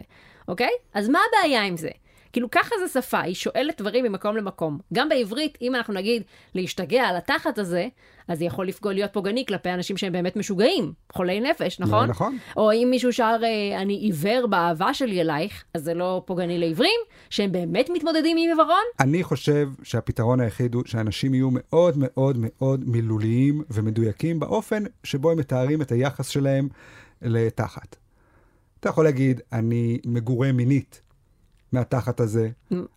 אוקיי? 0.49 0.71
אז 0.95 1.09
מה 1.09 1.19
הבעיה 1.29 1.63
עם 1.63 1.77
זה? 1.77 1.89
כאילו 2.37 2.51
ככה 2.51 2.75
זה 2.87 3.01
שפה, 3.01 3.21
היא 3.21 3.35
שואלת 3.35 3.81
דברים 3.81 4.05
ממקום 4.05 4.37
למקום. 4.37 4.79
גם 4.93 5.09
בעברית, 5.09 5.59
אם 5.63 5.75
אנחנו 5.75 5.95
נגיד 5.95 6.23
להשתגע 6.55 7.03
על 7.03 7.17
התחת 7.17 7.59
הזה, 7.59 7.89
אז 8.29 8.39
זה 8.39 8.45
יכול 8.45 8.69
לפגוע 8.69 8.93
להיות 8.93 9.13
פוגעני 9.13 9.47
כלפי 9.47 9.71
אנשים 9.71 9.97
שהם 9.97 10.13
באמת 10.13 10.37
משוגעים, 10.37 10.93
חולי 11.13 11.41
נפש, 11.41 11.81
נכון? 11.81 12.09
נכון. 12.11 12.39
או 12.57 12.73
אם 12.73 12.89
מישהו 12.91 13.13
שר 13.13 13.37
אה, 13.43 13.83
אני 13.83 13.95
עיוור 13.95 14.47
באהבה 14.47 14.95
שלי 14.95 15.21
אלייך, 15.21 15.65
אז 15.75 15.83
זה 15.83 15.95
לא 15.95 16.23
פוגעני 16.27 16.59
לעיוורים, 16.59 17.01
שהם 17.31 17.53
באמת 17.53 17.91
מתמודדים 17.95 18.37
עם 18.37 18.49
עיוורון? 18.49 18.85
אני 19.01 19.23
חושב 19.23 19.69
שהפתרון 19.83 20.41
היחיד 20.41 20.75
הוא 20.75 20.83
שאנשים 20.87 21.35
יהיו 21.35 21.49
מאוד 21.53 21.95
מאוד 21.97 22.37
מאוד 22.41 22.89
מילוליים 22.89 23.63
ומדויקים 23.71 24.41
באופן 24.41 24.83
שבו 25.05 25.31
הם 25.31 25.39
מתארים 25.39 25.83
את 25.83 25.93
היחס 25.93 26.29
שלהם 26.29 26.69
לתחת. 27.23 27.97
אתה 28.81 28.89
יכול 28.89 29.05
להגיד, 29.05 29.41
אני 29.53 29.99
מגורה 30.07 30.53
מינית 30.53 31.06
מהתחת 31.73 32.21
הזה, 32.21 32.49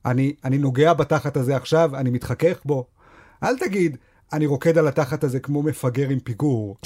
אני, 0.05 0.33
אני 0.43 0.57
נוגע 0.57 0.93
בתחת 0.93 1.37
הזה 1.37 1.55
עכשיו, 1.55 1.95
אני 1.95 2.09
מתחכך 2.09 2.59
בו. 2.65 2.87
אל 3.43 3.57
תגיד, 3.57 3.97
אני 4.33 4.45
רוקד 4.45 4.77
על 4.77 4.87
התחת 4.87 5.23
הזה 5.23 5.39
כמו 5.39 5.63
מפגר 5.63 6.09
עם 6.09 6.19
פיגור. 6.19 6.77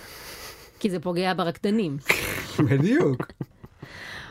כי 0.80 0.90
זה 0.90 1.00
פוגע 1.00 1.34
ברקדנים. 1.34 1.96
בדיוק. 2.70 3.32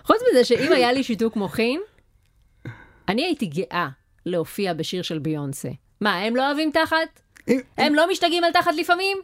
חוץ 0.03 0.17
מזה 0.31 0.43
שאם 0.43 0.71
היה 0.71 0.93
לי 0.93 1.03
שיתוק 1.03 1.36
מוחין, 1.36 1.81
אני 3.08 3.23
הייתי 3.23 3.45
גאה 3.45 3.88
להופיע 4.25 4.73
בשיר 4.73 5.01
של 5.01 5.19
ביונסה. 5.19 5.69
מה, 6.01 6.15
הם 6.15 6.36
לא 6.36 6.47
אוהבים 6.47 6.71
תחת? 6.73 7.21
הם 7.77 7.95
לא 7.95 8.10
משתגעים 8.12 8.43
על 8.43 8.51
תחת 8.51 8.71
לפעמים? 8.75 9.17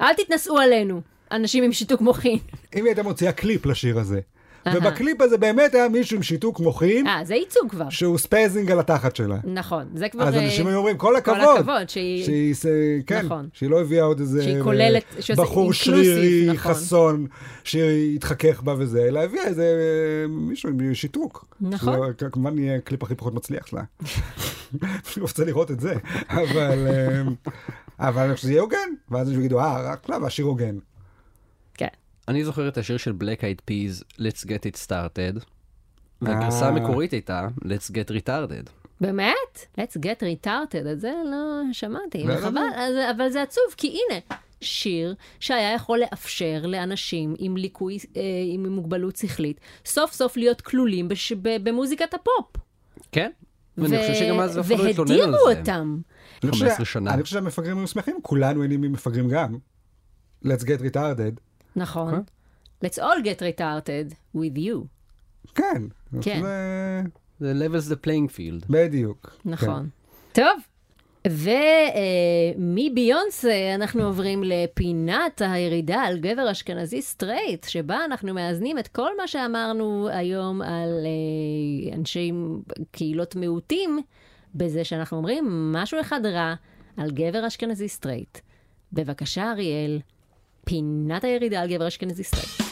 אל 0.00 0.14
תתנשאו 0.14 0.58
עלינו, 0.58 1.00
אנשים 1.30 1.64
עם 1.64 1.72
שיתוק 1.72 2.00
מוחין. 2.00 2.38
אם 2.74 2.80
היא 2.80 2.84
הייתה 2.84 3.02
מוציאה 3.02 3.32
קליפ 3.32 3.66
לשיר 3.66 3.98
הזה. 3.98 4.20
ובקליפ 4.74 5.20
הזה 5.22 5.38
באמת 5.38 5.74
היה 5.74 5.88
מישהו 5.88 6.16
עם 6.16 6.22
שיתוק 6.22 6.60
מוחין, 6.60 7.06
אה, 7.06 7.20
זה 7.24 7.34
ייצוג 7.34 7.70
כבר. 7.70 7.88
שהוא 7.90 8.18
spazzing 8.18 8.70
על 8.70 8.80
התחת 8.80 9.16
שלה. 9.16 9.36
נכון, 9.44 9.84
זה 9.94 10.08
כבר... 10.08 10.28
אז 10.28 10.34
אה, 10.34 10.44
אנשים 10.44 10.66
היו 10.66 10.76
אומרים, 10.78 10.96
כל 10.98 11.16
הכבוד. 11.16 11.38
כל 11.40 11.56
הכבוד, 11.58 11.88
שהיא... 11.88 12.54
כן, 13.06 13.26
נכון. 13.26 13.48
שהיא 13.52 13.70
לא 13.70 13.80
הביאה 13.80 14.04
עוד 14.04 14.20
איזה 14.20 14.42
שהיא 14.42 14.62
כוללת- 14.62 15.04
שעושה 15.20 15.42
בחור 15.42 15.72
שרירי, 15.72 16.46
נכון. 16.52 16.56
חסון, 16.74 17.26
שהתחכך 17.64 18.62
בה 18.62 18.74
וזה, 18.78 19.04
אלא 19.08 19.20
הביאה 19.20 19.44
איזה 19.44 19.62
אה, 19.64 20.28
מישהו 20.28 20.68
עם 20.68 20.94
שיתוק. 20.94 21.46
נכון. 21.60 22.12
שזה 22.20 22.30
כמובן 22.30 22.58
יהיה 22.58 22.76
הקליפ 22.76 23.02
הכי 23.02 23.14
פחות 23.14 23.34
מצליח 23.34 23.66
שלה. 23.66 23.82
אני 24.82 24.90
רוצה 25.20 25.44
לראות 25.44 25.70
את 25.70 25.80
זה, 25.80 25.94
אבל 26.30 26.86
אה, 26.90 27.22
אבל 28.08 28.22
אני 28.22 28.34
חושב 28.34 28.42
שזה 28.42 28.52
יהיה 28.52 28.62
הוגן, 28.62 28.88
ואז 29.10 29.32
יגידו, 29.32 29.60
אה, 29.60 29.92
רק 29.92 30.08
לה, 30.08 30.18
והשיר 30.22 30.44
הוגן. 30.44 30.74
אני 32.30 32.44
זוכר 32.44 32.68
את 32.68 32.78
השיר 32.78 32.96
של 32.96 33.12
Black 33.20 33.40
Eyed 33.40 33.70
Peas, 33.70 34.04
Let's 34.20 34.44
Get 34.46 34.62
It 34.72 34.86
Started, 34.86 35.44
והגרסה 36.22 36.64
אה. 36.64 36.68
המקורית 36.68 37.12
הייתה 37.12 37.48
Let's 37.64 37.90
Get 37.92 38.10
Retarded. 38.10 38.70
באמת? 39.00 39.66
Let's 39.80 39.96
get 39.98 40.22
retarded, 40.22 40.88
את 40.92 41.00
זה 41.00 41.12
לא 41.30 41.62
שמעתי, 41.72 42.24
לא 42.24 42.34
וחבל, 42.34 42.48
ידעתי. 42.60 42.76
אז- 42.82 43.16
אבל 43.16 43.28
זה 43.30 43.42
עצוב, 43.42 43.64
כי 43.76 43.88
הנה, 43.88 44.20
שיר 44.60 45.14
שהיה 45.40 45.72
יכול 45.74 45.98
לאפשר 45.98 46.62
לאנשים 46.66 47.34
עם 47.38 47.56
ליקוי, 47.56 47.98
אה, 48.16 48.22
עם 48.52 48.66
מוגבלות 48.66 49.16
שכלית, 49.16 49.60
סוף 49.84 50.12
סוף 50.12 50.36
להיות 50.36 50.60
כלולים 50.60 51.08
בש, 51.08 51.32
ב, 51.32 51.48
במוזיקת 51.68 52.14
הפופ. 52.14 52.62
כן? 53.12 53.30
ואני 53.78 53.98
חושב 53.98 54.14
שגם 54.14 54.40
אז 54.40 54.58
אף 54.58 54.66
אחד 54.72 54.84
לא 54.84 54.88
התלונן 54.88 55.12
על 55.12 55.20
והדירו 55.20 55.52
זה. 55.52 55.58
אותם. 55.60 55.98
אני 56.42 56.50
חושב 56.50 56.64
15 56.64 56.84
ש- 56.86 56.92
שנה. 56.92 57.14
אני 57.14 57.22
חושב 57.22 57.34
שהמפגרים 57.34 57.78
היו 57.78 57.86
שמחים, 57.86 58.18
כולנו 58.22 58.62
היינו 58.62 58.88
מפגרים 58.88 59.28
גם. 59.28 59.58
Let's 60.44 60.62
get 60.62 60.80
retarded. 60.94 61.49
נכון. 61.76 62.22
Let's 62.84 62.98
all 62.98 63.22
get 63.24 63.40
retarded 63.40 64.14
with 64.36 64.56
you. 64.58 64.86
כן. 65.54 65.82
כן. 66.20 66.40
זה- 66.42 67.02
זה 67.40 67.66
levels 67.66 67.90
the 67.92 68.06
playing 68.06 68.28
field. 68.36 68.66
בדיוק. 68.70 69.36
נכון. 69.44 69.88
טוב. 70.32 70.60
ומביונסה 72.58 73.74
אנחנו 73.74 74.02
עוברים 74.02 74.42
לפינת 74.44 75.42
הירידה 75.44 76.00
על 76.02 76.18
גבר 76.18 76.50
אשכנזי 76.50 77.02
סטרייט, 77.02 77.66
שבה 77.68 78.04
אנחנו 78.04 78.34
מאזנים 78.34 78.78
את 78.78 78.88
כל 78.88 79.16
מה 79.16 79.28
שאמרנו 79.28 80.08
היום 80.12 80.62
על 80.62 81.06
אה, 81.06 81.96
אנשי 81.96 82.32
קהילות 82.90 83.36
מיעוטים, 83.36 84.00
בזה 84.54 84.84
שאנחנו 84.84 85.16
אומרים 85.16 85.72
משהו 85.72 86.00
אחד 86.00 86.26
רע 86.26 86.54
על 86.96 87.10
גבר 87.10 87.46
אשכנזי 87.46 87.88
סטרייט. 87.88 88.38
בבקשה, 88.92 89.50
אריאל, 89.52 90.00
פינת 90.64 91.24
הירידה 91.24 91.60
על 91.60 91.68
גבר 91.68 91.88
אשכנזי 91.88 92.24
סטרייט. 92.24 92.70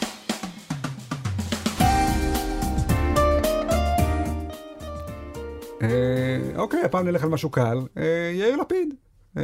אה, 5.81 6.39
אוקיי, 6.55 6.83
הפעם 6.83 7.07
נלך 7.07 7.23
על 7.23 7.29
משהו 7.29 7.49
קל. 7.49 7.77
אה, 7.97 8.31
יאיר 8.33 8.55
לפיד. 8.55 8.93
אה, 9.37 9.43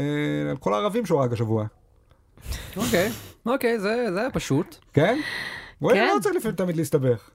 על 0.49 0.57
כל 0.57 0.73
הערבים 0.73 1.05
שהוא 1.05 1.19
הרג 1.19 1.33
השבוע. 1.33 1.65
אוקיי, 2.77 3.09
אוקיי, 3.45 3.79
זה 3.79 4.11
זה 4.13 4.19
היה 4.19 4.31
פשוט. 4.31 4.75
כן? 4.93 5.19
בואי, 5.81 5.95
כן. 5.95 6.07
לא 6.15 6.19
צריך 6.19 6.35
לפעמים 6.35 6.55
תמיד 6.55 6.77
להסתבך. 6.77 7.29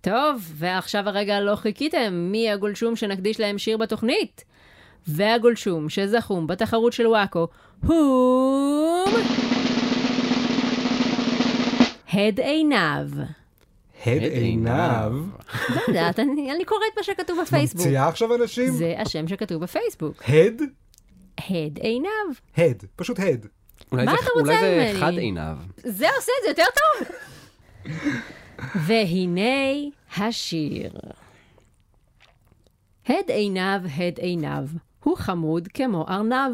טוב, 0.00 0.52
ועכשיו 0.54 1.08
הרגע 1.08 1.40
לא 1.40 1.56
חיכיתם, 1.56 2.28
מי 2.32 2.50
הגולשום 2.50 2.96
שנקדיש 2.96 3.40
להם 3.40 3.58
שיר 3.58 3.76
בתוכנית? 3.76 4.44
והגולשום 5.06 5.88
שזכום 5.88 6.46
בתחרות 6.46 6.92
של 6.92 7.06
וואקו 7.06 7.48
הוא... 7.86 9.08
הד 12.18 12.40
עיניו. 12.40 13.08
הד 14.06 14.22
עיניו. 14.22 15.12
לא 15.68 15.80
יודעת, 15.88 16.18
אני, 16.18 16.52
אני 16.52 16.64
קוראת 16.64 16.82
מה 16.96 17.02
שכתוב 17.02 17.38
בפייסבוק. 17.42 17.86
ממציאה 17.86 18.08
עכשיו 18.08 18.34
אנשים? 18.34 18.68
זה 18.70 18.94
השם 18.98 19.28
שכתוב 19.28 19.62
בפייסבוק. 19.62 20.22
הד? 20.28 20.62
הד 21.38 21.78
עיניו. 21.78 22.10
הד. 22.56 22.84
פשוט 22.96 23.20
הד. 23.20 23.46
מה 23.92 24.04
זה- 24.04 24.10
אתה 24.14 24.20
רוצה 24.34 24.40
אולי 24.40 24.60
זה 24.60 24.74
ממני? 24.90 25.00
חד 25.00 25.12
עיניו. 25.18 25.56
זה 25.76 26.06
עושה 26.16 26.32
את 26.38 26.56
זה 26.56 26.62
יותר 26.62 26.64
טוב. 26.74 27.08
והנה 28.86 29.42
השיר. 30.16 30.90
הד 33.06 33.30
עיניו, 33.30 33.80
הד 33.96 34.18
עיניו, 34.18 34.64
הוא 35.04 35.16
חמוד 35.16 35.68
כמו 35.74 36.06
ארנב. 36.08 36.52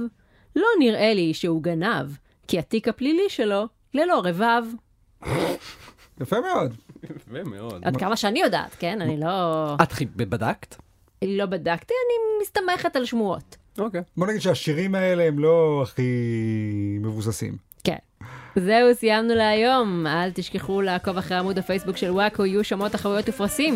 לא 0.57 0.67
נראה 0.79 1.15
לי 1.15 1.35
שהוא 1.35 1.63
גנב, 1.63 2.07
כי 2.49 2.59
התיק 2.59 2.89
הפלילי 2.89 3.29
שלו 3.29 3.65
ללא 3.95 4.21
רבב. 4.25 4.65
יפה 6.21 6.37
מאוד. 6.41 6.75
יפה 7.05 7.45
מאוד. 7.45 7.83
עד 7.85 7.97
כמה 7.97 8.17
שאני 8.17 8.41
יודעת, 8.41 8.77
כן? 8.79 9.01
אני 9.01 9.21
לא... 9.21 9.75
את 9.83 9.93
בדקת? 10.17 10.77
לא 11.25 11.47
בדקתי, 11.47 11.95
אני 11.95 12.43
מסתמכת 12.43 12.97
על 12.97 13.05
שמועות. 13.05 13.57
אוקיי. 13.79 14.03
בוא 14.17 14.27
נגיד 14.27 14.41
שהשירים 14.41 14.95
האלה 14.95 15.25
הם 15.25 15.39
לא 15.39 15.81
הכי 15.83 16.03
מבוססים. 17.01 17.57
כן. 17.85 17.97
זהו, 18.57 18.95
סיימנו 18.95 19.35
להיום. 19.35 20.07
אל 20.07 20.31
תשכחו 20.31 20.81
לעקוב 20.81 21.17
אחרי 21.17 21.37
עמוד 21.37 21.59
הפייסבוק 21.59 21.97
של 21.97 22.11
וואקו, 22.11 22.47
יהיו 22.47 22.65
שמות 22.65 22.93
תחרויות 22.93 23.29
ופרסים. 23.29 23.75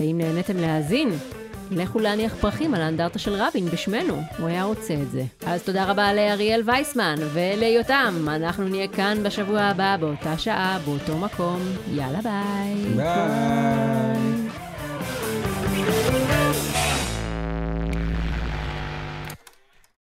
ואם 0.00 0.18
נהניתם 0.18 0.56
להאזין, 0.56 1.08
לכו 1.70 1.98
להניח 1.98 2.34
פרחים 2.40 2.74
על 2.74 2.82
האנדרטה 2.82 3.18
של 3.18 3.34
רבין 3.34 3.66
בשמנו, 3.66 4.22
הוא 4.38 4.48
היה 4.48 4.64
רוצה 4.64 4.94
את 4.94 5.10
זה. 5.10 5.22
אז 5.46 5.62
תודה 5.62 5.84
רבה 5.84 6.12
לאריאל 6.14 6.62
וייסמן 6.64 7.14
וליותם, 7.32 8.26
אנחנו 8.28 8.68
נהיה 8.68 8.88
כאן 8.88 9.22
בשבוע 9.22 9.60
הבא 9.60 9.96
באותה 10.00 10.38
שעה, 10.38 10.78
באותו 10.84 11.18
מקום. 11.18 11.60
יאללה 11.92 12.18
ביי. 12.22 12.74
ביי. 12.96 13.04
ביי. 15.86 16.19